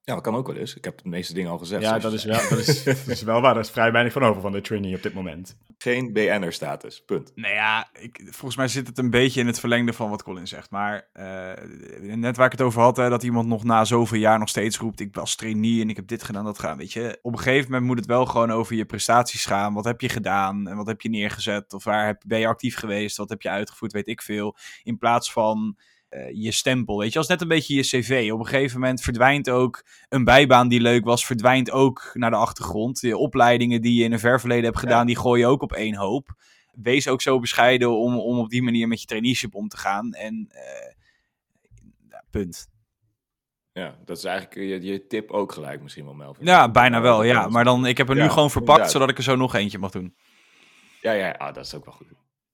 Ja, 0.05 0.13
dat 0.13 0.23
kan 0.23 0.35
ook 0.35 0.47
wel 0.47 0.55
eens. 0.55 0.75
Ik 0.75 0.83
heb 0.83 1.01
de 1.03 1.09
meeste 1.09 1.33
dingen 1.33 1.51
al 1.51 1.57
gezegd. 1.57 1.81
Ja, 1.81 1.87
zoals 1.87 2.03
dat 2.03 2.13
is, 2.13 2.21
zei. 2.21 2.37
wel, 2.37 2.49
dat, 2.49 2.67
is, 2.67 2.83
dat 3.05 3.07
is 3.07 3.21
wel 3.21 3.41
waar. 3.41 3.55
Er 3.55 3.61
is 3.61 3.69
vrij 3.69 3.91
weinig 3.91 4.13
van 4.13 4.23
over 4.23 4.41
van 4.41 4.51
de 4.51 4.61
trainee 4.61 4.95
op 4.95 5.03
dit 5.03 5.13
moment. 5.13 5.57
Geen 5.77 6.13
BN'er-status, 6.13 7.03
punt. 7.05 7.31
Nou 7.35 7.53
ja, 7.53 7.89
ik, 7.99 8.21
volgens 8.23 8.55
mij 8.55 8.67
zit 8.67 8.87
het 8.87 8.97
een 8.97 9.09
beetje 9.09 9.39
in 9.39 9.47
het 9.47 9.59
verlengde 9.59 9.93
van 9.93 10.09
wat 10.09 10.23
Colin 10.23 10.47
zegt. 10.47 10.69
Maar 10.69 11.07
eh, 11.13 11.63
net 12.01 12.37
waar 12.37 12.45
ik 12.45 12.51
het 12.51 12.61
over 12.61 12.81
had, 12.81 12.97
hè, 12.97 13.09
dat 13.09 13.23
iemand 13.23 13.47
nog 13.47 13.63
na 13.63 13.85
zoveel 13.85 14.19
jaar 14.19 14.39
nog 14.39 14.49
steeds 14.49 14.77
roept... 14.77 14.99
ik 14.99 15.15
was 15.15 15.35
trainee 15.35 15.81
en 15.81 15.89
ik 15.89 15.95
heb 15.95 16.07
dit 16.07 16.23
gedaan, 16.23 16.45
dat 16.45 16.59
gedaan. 16.59 16.77
Weet 16.77 16.93
je, 16.93 17.19
op 17.21 17.31
een 17.31 17.39
gegeven 17.39 17.71
moment 17.71 17.85
moet 17.85 17.97
het 17.97 18.07
wel 18.07 18.25
gewoon 18.25 18.51
over 18.51 18.75
je 18.75 18.85
prestaties 18.85 19.45
gaan. 19.45 19.73
Wat 19.73 19.85
heb 19.85 20.01
je 20.01 20.09
gedaan 20.09 20.67
en 20.67 20.75
wat 20.75 20.87
heb 20.87 21.01
je 21.01 21.09
neergezet? 21.09 21.73
Of 21.73 21.83
waar 21.83 22.05
heb, 22.05 22.21
ben 22.27 22.39
je 22.39 22.47
actief 22.47 22.75
geweest? 22.75 23.17
Wat 23.17 23.29
heb 23.29 23.41
je 23.41 23.49
uitgevoerd? 23.49 23.91
Weet 23.91 24.07
ik 24.07 24.21
veel. 24.21 24.57
In 24.83 24.97
plaats 24.97 25.31
van 25.31 25.75
eh, 25.77 25.85
je 26.33 26.51
stempel, 26.51 26.97
weet 26.97 27.13
je. 27.13 27.19
Als 27.19 27.27
net 27.27 27.41
een 27.41 27.47
beetje 27.47 27.75
je 27.75 27.81
cv. 27.81 28.29
Op 28.31 28.39
een 28.39 28.45
gegeven 28.45 28.79
moment 28.79 29.01
verdwijnt 29.01 29.49
ook 29.49 29.85
een 30.09 30.23
bijbaan 30.23 30.67
die 30.67 30.81
leuk 30.81 31.05
was... 31.05 31.25
verdwijnt 31.25 31.71
ook 31.71 32.11
naar 32.13 32.29
de 32.29 32.35
achtergrond. 32.35 33.01
De 33.01 33.17
opleidingen 33.17 33.81
die 33.81 33.99
je 33.99 34.03
in 34.03 34.11
een 34.11 34.19
ver 34.19 34.39
verleden 34.39 34.65
hebt 34.65 34.79
gedaan... 34.79 35.05
die 35.05 35.17
gooi 35.17 35.41
je 35.41 35.47
ook 35.47 35.61
op 35.61 35.73
één 35.73 35.95
hoop 35.95 36.35
wees 36.75 37.07
ook 37.07 37.21
zo 37.21 37.39
bescheiden 37.39 37.97
om, 37.97 38.19
om 38.19 38.39
op 38.39 38.49
die 38.49 38.63
manier 38.63 38.87
met 38.87 39.01
je 39.01 39.07
traineeship 39.07 39.55
om 39.55 39.67
te 39.67 39.77
gaan. 39.77 40.13
En 40.13 40.47
eh, 40.51 40.93
ja, 42.09 42.23
punt. 42.31 42.67
Ja, 43.71 43.97
dat 44.05 44.17
is 44.17 44.23
eigenlijk 44.23 44.55
je, 44.55 44.91
je 44.91 45.07
tip 45.07 45.31
ook 45.31 45.51
gelijk 45.51 45.81
misschien 45.81 46.05
wel, 46.05 46.13
Melvin. 46.13 46.45
Ja, 46.45 46.71
bijna 46.71 47.01
wel, 47.01 47.23
ja. 47.23 47.47
Maar 47.47 47.63
dan, 47.63 47.85
ik 47.85 47.97
heb 47.97 48.09
er 48.09 48.15
nu 48.15 48.29
gewoon 48.29 48.51
verpakt, 48.51 48.69
inderdaad. 48.69 48.91
zodat 48.91 49.09
ik 49.09 49.17
er 49.17 49.23
zo 49.23 49.35
nog 49.35 49.55
eentje 49.55 49.77
mag 49.77 49.91
doen. 49.91 50.15
Ja, 51.01 51.11
ja, 51.11 51.31
ah, 51.31 51.53
dat 51.53 51.65
is 51.65 51.75
ook 51.75 51.85
wel 51.85 51.93
goed. 51.93 52.07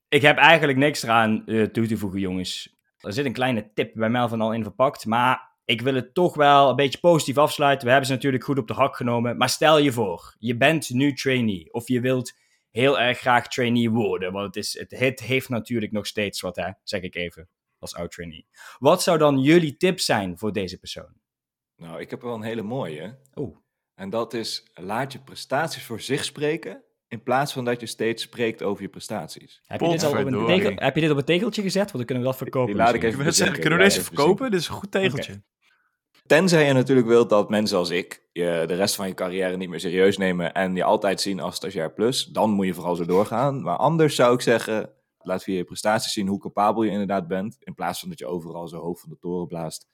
Ik 0.09 0.21
heb 0.21 0.37
eigenlijk 0.37 0.77
niks 0.77 1.03
eraan 1.03 1.45
eh, 1.45 1.63
toe 1.63 1.87
te 1.87 1.97
voegen, 1.97 2.19
jongens. 2.19 2.80
Er 3.01 3.13
zit 3.13 3.25
een 3.25 3.33
kleine 3.33 3.73
tip 3.73 3.93
bij 3.93 4.09
Melvin 4.09 4.41
al 4.41 4.53
in 4.53 4.63
verpakt. 4.63 5.05
Maar 5.05 5.49
ik 5.65 5.81
wil 5.81 5.95
het 5.95 6.13
toch 6.13 6.35
wel 6.35 6.69
een 6.69 6.75
beetje 6.75 6.99
positief 6.99 7.37
afsluiten. 7.37 7.85
We 7.85 7.91
hebben 7.91 8.09
ze 8.09 8.13
natuurlijk 8.13 8.43
goed 8.43 8.57
op 8.57 8.67
de 8.67 8.73
hak 8.73 8.95
genomen. 8.95 9.37
Maar 9.37 9.49
stel 9.49 9.77
je 9.77 9.91
voor, 9.91 10.35
je 10.39 10.57
bent 10.57 10.89
nu 10.89 11.13
trainee. 11.13 11.73
Of 11.73 11.87
je 11.87 11.99
wilt 11.99 12.33
heel 12.71 12.99
erg 12.99 13.19
graag 13.19 13.47
trainee 13.47 13.89
worden. 13.89 14.31
Want 14.31 14.45
het, 14.45 14.55
is, 14.55 14.79
het, 14.79 14.91
het 14.91 15.19
heeft 15.19 15.49
natuurlijk 15.49 15.91
nog 15.91 16.07
steeds 16.07 16.41
wat, 16.41 16.55
hè? 16.55 16.71
zeg 16.83 17.01
ik 17.01 17.15
even, 17.15 17.49
als 17.79 17.95
oud 17.95 18.11
trainee. 18.11 18.47
Wat 18.79 19.03
zou 19.03 19.17
dan 19.17 19.39
jullie 19.39 19.77
tip 19.77 19.99
zijn 19.99 20.37
voor 20.37 20.53
deze 20.53 20.79
persoon? 20.79 21.13
Nou, 21.75 21.99
ik 21.99 22.09
heb 22.09 22.21
wel 22.21 22.33
een 22.33 22.41
hele 22.41 22.61
mooie. 22.61 23.17
Oeh. 23.35 23.57
En 23.95 24.09
dat 24.09 24.33
is, 24.33 24.67
laat 24.73 25.13
je 25.13 25.19
prestaties 25.19 25.83
voor 25.83 26.01
zich 26.01 26.23
spreken... 26.23 26.83
in 27.11 27.23
plaats 27.23 27.53
van 27.53 27.65
dat 27.65 27.79
je 27.79 27.85
steeds 27.85 28.23
spreekt 28.23 28.63
over 28.63 28.81
je 28.83 28.89
prestaties. 28.89 29.61
Heb 29.65 29.79
je, 29.79 29.89
dit 29.89 30.03
al 30.03 30.11
op 30.11 30.25
een 30.25 30.45
tegel, 30.45 30.71
heb 30.75 30.95
je 30.95 31.01
dit 31.01 31.11
op 31.11 31.17
een 31.17 31.23
tegeltje 31.23 31.61
gezet? 31.61 31.83
Want 31.83 31.97
dan 31.97 32.05
kunnen 32.05 32.23
we 32.23 32.29
dat 32.29 32.37
verkopen. 32.37 32.73
Die 32.73 32.83
laat 32.83 32.93
ik 32.93 33.03
Even 33.03 33.33
zeggen, 33.33 33.59
kunnen 33.59 33.79
we 33.79 33.85
deze 33.85 34.03
verkopen? 34.03 34.51
Dit 34.51 34.59
is 34.59 34.67
een 34.67 34.73
goed 34.73 34.91
tegeltje. 34.91 35.41
Tenzij 36.25 36.65
je 36.65 36.73
natuurlijk 36.73 37.07
wilt 37.07 37.29
dat 37.29 37.49
mensen 37.49 37.77
als 37.77 37.89
ik 37.89 38.27
je 38.31 38.63
de 38.67 38.73
rest 38.73 38.95
van 38.95 39.07
je 39.07 39.13
carrière 39.13 39.57
niet 39.57 39.69
meer 39.69 39.79
serieus 39.79 40.17
nemen 40.17 40.53
en 40.53 40.75
je 40.75 40.83
altijd 40.83 41.21
zien 41.21 41.39
als 41.39 41.55
stagiair 41.55 41.93
plus, 41.93 42.25
dan 42.25 42.49
moet 42.49 42.65
je 42.65 42.73
vooral 42.73 42.95
zo 42.95 43.05
doorgaan. 43.05 43.61
Maar 43.61 43.77
anders 43.77 44.15
zou 44.15 44.33
ik 44.33 44.41
zeggen, 44.41 44.89
laat 45.17 45.43
via 45.43 45.55
je 45.55 45.63
prestaties 45.63 46.13
zien 46.13 46.27
hoe 46.27 46.39
capabel 46.39 46.83
je 46.83 46.91
inderdaad 46.91 47.27
bent, 47.27 47.57
in 47.59 47.73
plaats 47.73 47.99
van 47.99 48.09
dat 48.09 48.19
je 48.19 48.25
overal 48.25 48.67
zo 48.67 48.77
hoog 48.77 48.99
van 48.99 49.09
de 49.09 49.17
toren 49.19 49.47
blaast. 49.47 49.87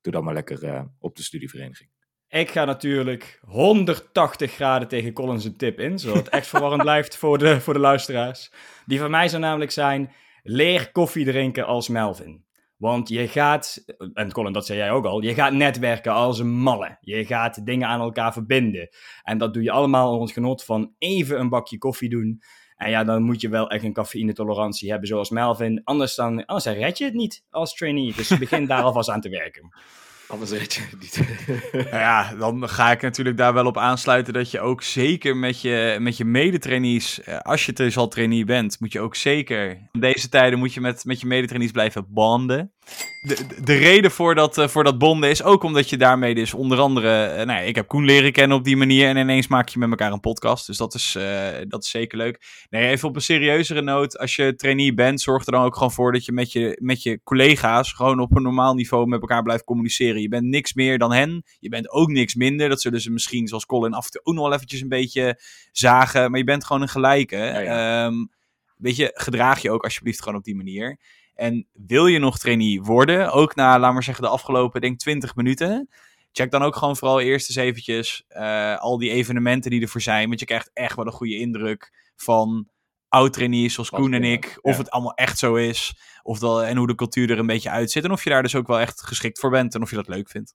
Doe 0.00 0.12
dan 0.12 0.24
maar 0.24 0.34
lekker 0.34 0.64
eh, 0.64 0.82
op 0.98 1.16
de 1.16 1.22
studievereniging. 1.22 1.90
Ik 2.28 2.50
ga 2.50 2.64
natuurlijk 2.64 3.40
180 3.44 4.52
graden 4.52 4.88
tegen 4.88 5.12
Collins 5.12 5.44
een 5.44 5.56
tip 5.56 5.80
in, 5.80 5.98
zodat 5.98 6.16
het 6.16 6.28
echt 6.28 6.46
verwarrend 6.46 6.82
blijft 6.90 7.16
voor 7.16 7.38
de, 7.38 7.60
voor 7.60 7.74
de 7.74 7.80
luisteraars. 7.80 8.52
Die 8.86 8.98
van 8.98 9.10
mij 9.10 9.28
zou 9.28 9.42
namelijk 9.42 9.70
zijn, 9.70 10.12
leer 10.42 10.92
koffie 10.92 11.24
drinken 11.24 11.66
als 11.66 11.88
Melvin. 11.88 12.44
Want 12.76 13.08
je 13.08 13.28
gaat, 13.28 13.84
en 14.14 14.32
Colin, 14.32 14.52
dat 14.52 14.66
zei 14.66 14.78
jij 14.78 14.90
ook 14.90 15.04
al, 15.04 15.22
je 15.22 15.34
gaat 15.34 15.52
netwerken 15.52 16.12
als 16.12 16.38
een 16.38 16.50
malle. 16.50 16.96
Je 17.00 17.24
gaat 17.24 17.66
dingen 17.66 17.88
aan 17.88 18.00
elkaar 18.00 18.32
verbinden. 18.32 18.88
En 19.22 19.38
dat 19.38 19.54
doe 19.54 19.62
je 19.62 19.70
allemaal 19.70 20.10
onder 20.10 20.22
het 20.22 20.32
genot 20.32 20.64
van 20.64 20.94
even 20.98 21.40
een 21.40 21.48
bakje 21.48 21.78
koffie 21.78 22.08
doen. 22.08 22.42
En 22.76 22.90
ja, 22.90 23.04
dan 23.04 23.22
moet 23.22 23.40
je 23.40 23.48
wel 23.48 23.70
echt 23.70 23.84
een 23.84 23.92
cafeïne-tolerantie 23.92 24.90
hebben 24.90 25.08
zoals 25.08 25.30
Melvin. 25.30 25.80
Anders, 25.84 26.14
dan, 26.14 26.44
anders 26.44 26.64
red 26.64 26.98
je 26.98 27.04
het 27.04 27.14
niet 27.14 27.44
als 27.50 27.74
trainee. 27.74 28.14
Dus 28.16 28.38
begin 28.38 28.66
daar 28.66 28.82
alvast 28.88 29.10
aan 29.10 29.20
te 29.20 29.28
werken. 29.28 29.72
Anders 30.28 30.50
weet 30.50 30.74
je 30.74 30.80
het 30.80 31.00
niet. 31.00 31.20
Nou 31.72 31.96
ja, 31.96 32.34
dan 32.34 32.68
ga 32.68 32.90
ik 32.90 33.02
natuurlijk 33.02 33.36
daar 33.36 33.54
wel 33.54 33.66
op 33.66 33.78
aansluiten 33.78 34.32
dat 34.32 34.50
je 34.50 34.60
ook 34.60 34.82
zeker 34.82 35.36
met 35.36 35.60
je, 35.60 35.96
met 36.00 36.16
je 36.16 36.24
medetrainees, 36.24 37.22
eh, 37.22 37.38
als 37.38 37.66
je 37.66 37.72
dus 37.72 37.96
al 37.96 38.08
trainee 38.08 38.44
bent, 38.44 38.80
moet 38.80 38.92
je 38.92 39.00
ook 39.00 39.16
zeker, 39.16 39.70
in 39.92 40.00
deze 40.00 40.28
tijden 40.28 40.58
moet 40.58 40.74
je 40.74 40.80
met, 40.80 41.04
met 41.04 41.20
je 41.20 41.26
medetrainees 41.26 41.70
blijven 41.70 42.06
banden. 42.08 42.72
De, 43.20 43.46
de, 43.46 43.62
de 43.62 43.76
reden 43.76 44.10
voor 44.10 44.34
dat, 44.34 44.58
eh, 44.58 44.68
voor 44.68 44.84
dat 44.84 44.98
bonden 44.98 45.30
is 45.30 45.42
ook 45.42 45.62
omdat 45.62 45.90
je 45.90 45.96
daarmee 45.96 46.34
dus 46.34 46.54
onder 46.54 46.78
andere, 46.78 47.34
nou 47.44 47.58
ja, 47.58 47.64
ik 47.64 47.74
heb 47.74 47.88
Koen 47.88 48.04
leren 48.04 48.32
kennen 48.32 48.56
op 48.56 48.64
die 48.64 48.76
manier 48.76 49.08
en 49.08 49.16
ineens 49.16 49.46
maak 49.46 49.68
je 49.68 49.78
met 49.78 49.90
elkaar 49.90 50.12
een 50.12 50.20
podcast. 50.20 50.66
Dus 50.66 50.76
dat 50.76 50.94
is, 50.94 51.14
eh, 51.14 51.48
dat 51.68 51.82
is 51.82 51.90
zeker 51.90 52.18
leuk. 52.18 52.66
Nee, 52.70 52.88
even 52.88 53.08
op 53.08 53.14
een 53.14 53.22
serieuzere 53.22 53.82
noot, 53.82 54.18
als 54.18 54.36
je 54.36 54.54
trainee 54.54 54.94
bent, 54.94 55.20
zorg 55.20 55.46
er 55.46 55.52
dan 55.52 55.64
ook 55.64 55.74
gewoon 55.74 55.92
voor 55.92 56.12
dat 56.12 56.24
je 56.24 56.32
met 56.32 56.52
je, 56.52 56.78
met 56.80 57.02
je 57.02 57.20
collega's 57.24 57.92
gewoon 57.92 58.20
op 58.20 58.36
een 58.36 58.42
normaal 58.42 58.74
niveau 58.74 59.06
met 59.06 59.20
elkaar 59.20 59.42
blijft 59.42 59.64
communiceren. 59.64 60.20
Je 60.20 60.28
bent 60.28 60.44
niks 60.44 60.74
meer 60.74 60.98
dan 60.98 61.12
hen, 61.12 61.44
je 61.58 61.68
bent 61.68 61.90
ook 61.90 62.08
niks 62.08 62.34
minder. 62.34 62.68
Dat 62.68 62.80
zullen 62.80 63.00
ze 63.00 63.10
misschien, 63.10 63.46
zoals 63.46 63.66
Colin, 63.66 63.94
af 63.94 64.04
en 64.04 64.10
toe 64.10 64.20
ook 64.24 64.34
nog 64.34 64.44
wel 64.44 64.54
eventjes 64.54 64.80
een 64.80 64.88
beetje 64.88 65.40
zagen, 65.72 66.30
maar 66.30 66.38
je 66.38 66.44
bent 66.44 66.64
gewoon 66.64 66.82
een 66.82 66.88
gelijke. 66.88 67.36
ja. 67.36 68.04
Ehm, 68.04 68.14
weet 68.76 68.96
je, 68.96 69.10
gedraag 69.14 69.62
je 69.62 69.70
ook 69.70 69.84
alsjeblieft 69.84 70.22
gewoon 70.22 70.38
op 70.38 70.44
die 70.44 70.56
manier. 70.56 70.98
En 71.36 71.66
wil 71.72 72.06
je 72.06 72.18
nog 72.18 72.38
trainee 72.38 72.82
worden, 72.82 73.32
ook 73.32 73.54
na, 73.54 73.78
laat 73.78 73.92
maar 73.92 74.02
zeggen, 74.02 74.24
de 74.24 74.30
afgelopen, 74.30 74.80
denk 74.80 74.98
20 74.98 75.34
minuten, 75.34 75.88
check 76.32 76.50
dan 76.50 76.62
ook 76.62 76.76
gewoon 76.76 76.96
vooral 76.96 77.20
eerst 77.20 77.48
eens 77.48 77.58
eventjes 77.58 78.24
eh, 78.28 78.78
al 78.78 78.98
die 78.98 79.10
evenementen 79.10 79.70
die 79.70 79.82
ervoor 79.82 80.00
zijn. 80.00 80.28
Want 80.28 80.40
je 80.40 80.46
krijgt 80.46 80.70
echt 80.72 80.96
wel 80.96 81.06
een 81.06 81.12
goede 81.12 81.36
indruk 81.36 82.12
van 82.16 82.68
oud-trainees 83.08 83.74
zoals 83.74 83.90
Koen 83.90 84.12
en 84.12 84.24
ik. 84.24 84.58
Of 84.60 84.72
ja. 84.72 84.78
het 84.78 84.90
allemaal 84.90 85.14
echt 85.14 85.38
zo 85.38 85.54
is. 85.54 85.96
Of 86.22 86.38
dat, 86.38 86.62
en 86.62 86.76
hoe 86.76 86.86
de 86.86 86.94
cultuur 86.94 87.30
er 87.30 87.38
een 87.38 87.46
beetje 87.46 87.70
uitzit. 87.70 88.04
En 88.04 88.10
of 88.10 88.24
je 88.24 88.30
daar 88.30 88.42
dus 88.42 88.54
ook 88.54 88.66
wel 88.66 88.80
echt 88.80 89.02
geschikt 89.02 89.38
voor 89.38 89.50
bent. 89.50 89.74
En 89.74 89.82
of 89.82 89.90
je 89.90 89.96
dat 89.96 90.08
leuk 90.08 90.28
vindt. 90.28 90.54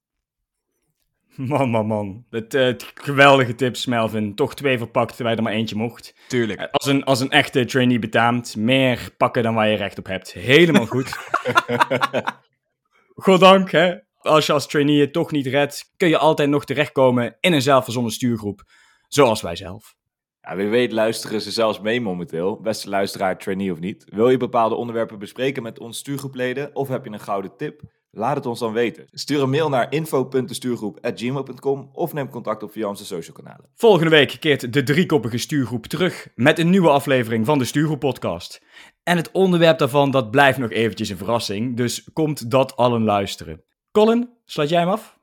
Man, 1.51 1.69
man, 1.69 1.85
man. 1.87 2.25
Het, 2.29 2.53
eh, 2.53 2.63
het 2.63 2.91
geweldige 2.95 3.55
tips, 3.55 3.85
Melvin. 3.85 4.35
Toch 4.35 4.55
twee 4.55 4.77
verpakt, 4.77 5.15
terwijl 5.15 5.29
je 5.35 5.41
er 5.41 5.47
maar 5.47 5.57
eentje 5.57 5.75
mocht. 5.75 6.15
Tuurlijk. 6.27 6.59
Eh, 6.59 6.67
Als 6.71 6.85
een, 6.85 7.03
als 7.03 7.19
een 7.19 7.29
echte 7.31 7.65
trainee 7.65 7.99
betaamt. 7.99 8.55
Meer 8.55 9.09
pakken 9.17 9.43
dan 9.43 9.53
waar 9.53 9.67
je 9.67 9.75
recht 9.75 9.97
op 9.97 10.05
hebt. 10.05 10.33
Helemaal 10.33 10.85
goed. 10.85 11.11
Goddank, 13.25 13.71
hè. 13.71 13.95
Als 14.17 14.45
je 14.45 14.53
als 14.53 14.67
trainee 14.67 14.99
het 14.99 15.13
toch 15.13 15.31
niet 15.31 15.47
redt, 15.47 15.93
kun 15.97 16.07
je 16.09 16.17
altijd 16.17 16.49
nog 16.49 16.65
terechtkomen 16.65 17.37
in 17.39 17.53
een 17.53 17.61
zelfverzonnen 17.61 18.11
stuurgroep. 18.11 18.63
Zoals 19.07 19.41
wij 19.41 19.55
zelf. 19.55 19.95
Ja, 20.41 20.55
wie 20.55 20.67
weet 20.67 20.91
luisteren 20.91 21.41
ze 21.41 21.51
zelfs 21.51 21.79
mee 21.79 22.01
momenteel, 22.01 22.61
beste 22.61 22.89
luisteraar, 22.89 23.37
trainee 23.37 23.71
of 23.71 23.79
niet. 23.79 24.03
Wil 24.09 24.29
je 24.29 24.37
bepaalde 24.37 24.75
onderwerpen 24.75 25.19
bespreken 25.19 25.63
met 25.63 25.79
ons 25.79 25.97
stuurgroepleden 25.97 26.75
of 26.75 26.87
heb 26.87 27.05
je 27.05 27.11
een 27.11 27.19
gouden 27.19 27.57
tip? 27.57 27.81
Laat 28.13 28.35
het 28.35 28.45
ons 28.45 28.59
dan 28.59 28.73
weten. 28.73 29.07
Stuur 29.11 29.41
een 29.41 29.49
mail 29.49 29.69
naar 29.69 29.91
info.destuurgroep.gmail.com 29.91 31.89
of 31.93 32.13
neem 32.13 32.29
contact 32.29 32.63
op 32.63 32.71
via 32.71 32.87
onze 32.87 33.05
social 33.05 33.35
kanalen. 33.35 33.69
Volgende 33.75 34.09
week 34.09 34.37
keert 34.39 34.73
de 34.73 34.83
driekoppige 34.83 35.37
stuurgroep 35.37 35.85
terug 35.85 36.27
met 36.35 36.59
een 36.59 36.69
nieuwe 36.69 36.89
aflevering 36.89 37.45
van 37.45 37.57
de 37.57 37.65
Stuurgroep 37.65 37.99
podcast. 37.99 38.61
En 39.03 39.17
het 39.17 39.31
onderwerp 39.31 39.77
daarvan 39.77 40.11
dat 40.11 40.31
blijft 40.31 40.57
nog 40.57 40.71
eventjes 40.71 41.09
een 41.09 41.17
verrassing, 41.17 41.77
dus 41.77 42.09
komt 42.13 42.51
dat 42.51 42.75
allen 42.75 43.03
luisteren. 43.03 43.63
Colin, 43.91 44.29
sluit 44.45 44.69
jij 44.69 44.79
hem 44.79 44.89
af? 44.89 45.19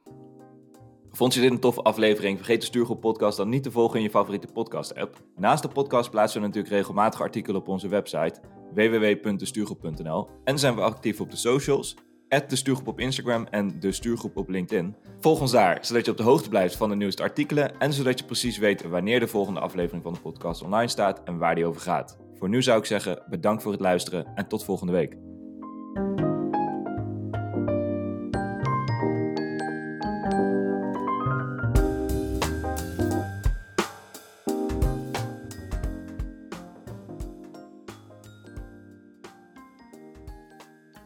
Vond 1.10 1.34
je 1.34 1.40
dit 1.40 1.50
een 1.50 1.60
toffe 1.60 1.82
aflevering? 1.82 2.36
Vergeet 2.36 2.60
de 2.60 2.66
Stuurgroep 2.66 3.00
podcast 3.00 3.36
dan 3.36 3.48
niet 3.48 3.62
te 3.62 3.70
volgen 3.70 3.96
in 3.96 4.02
je 4.02 4.10
favoriete 4.10 4.46
podcast 4.52 4.94
app. 4.94 5.16
Naast 5.36 5.62
de 5.62 5.68
podcast 5.68 6.10
plaatsen 6.10 6.40
we 6.40 6.46
natuurlijk 6.46 6.74
regelmatig 6.74 7.20
artikelen 7.20 7.60
op 7.60 7.68
onze 7.68 7.88
website 7.88 8.40
www.destuurgroep.nl 8.74 10.28
en 10.44 10.58
zijn 10.58 10.74
we 10.74 10.80
actief 10.80 11.20
op 11.20 11.30
de 11.30 11.36
socials 11.36 11.96
de 12.28 12.56
Stuurgroep 12.56 12.86
op 12.86 13.00
Instagram 13.00 13.46
en 13.50 13.80
de 13.80 13.92
Stuurgroep 13.92 14.36
op 14.36 14.48
LinkedIn. 14.48 14.94
Volg 15.20 15.40
ons 15.40 15.50
daar, 15.50 15.78
zodat 15.80 16.04
je 16.04 16.10
op 16.10 16.16
de 16.16 16.22
hoogte 16.22 16.48
blijft 16.48 16.76
van 16.76 16.88
de 16.88 16.96
nieuwste 16.96 17.22
artikelen 17.22 17.78
en 17.78 17.92
zodat 17.92 18.18
je 18.18 18.24
precies 18.24 18.58
weet 18.58 18.82
wanneer 18.82 19.20
de 19.20 19.26
volgende 19.26 19.60
aflevering 19.60 20.02
van 20.02 20.12
de 20.12 20.20
podcast 20.20 20.62
online 20.62 20.88
staat 20.88 21.22
en 21.24 21.38
waar 21.38 21.54
die 21.54 21.66
over 21.66 21.80
gaat. 21.80 22.18
Voor 22.34 22.48
nu 22.48 22.62
zou 22.62 22.78
ik 22.78 22.84
zeggen, 22.84 23.22
bedankt 23.30 23.62
voor 23.62 23.72
het 23.72 23.80
luisteren 23.80 24.26
en 24.34 24.48
tot 24.48 24.64
volgende 24.64 24.92
week. 24.92 25.16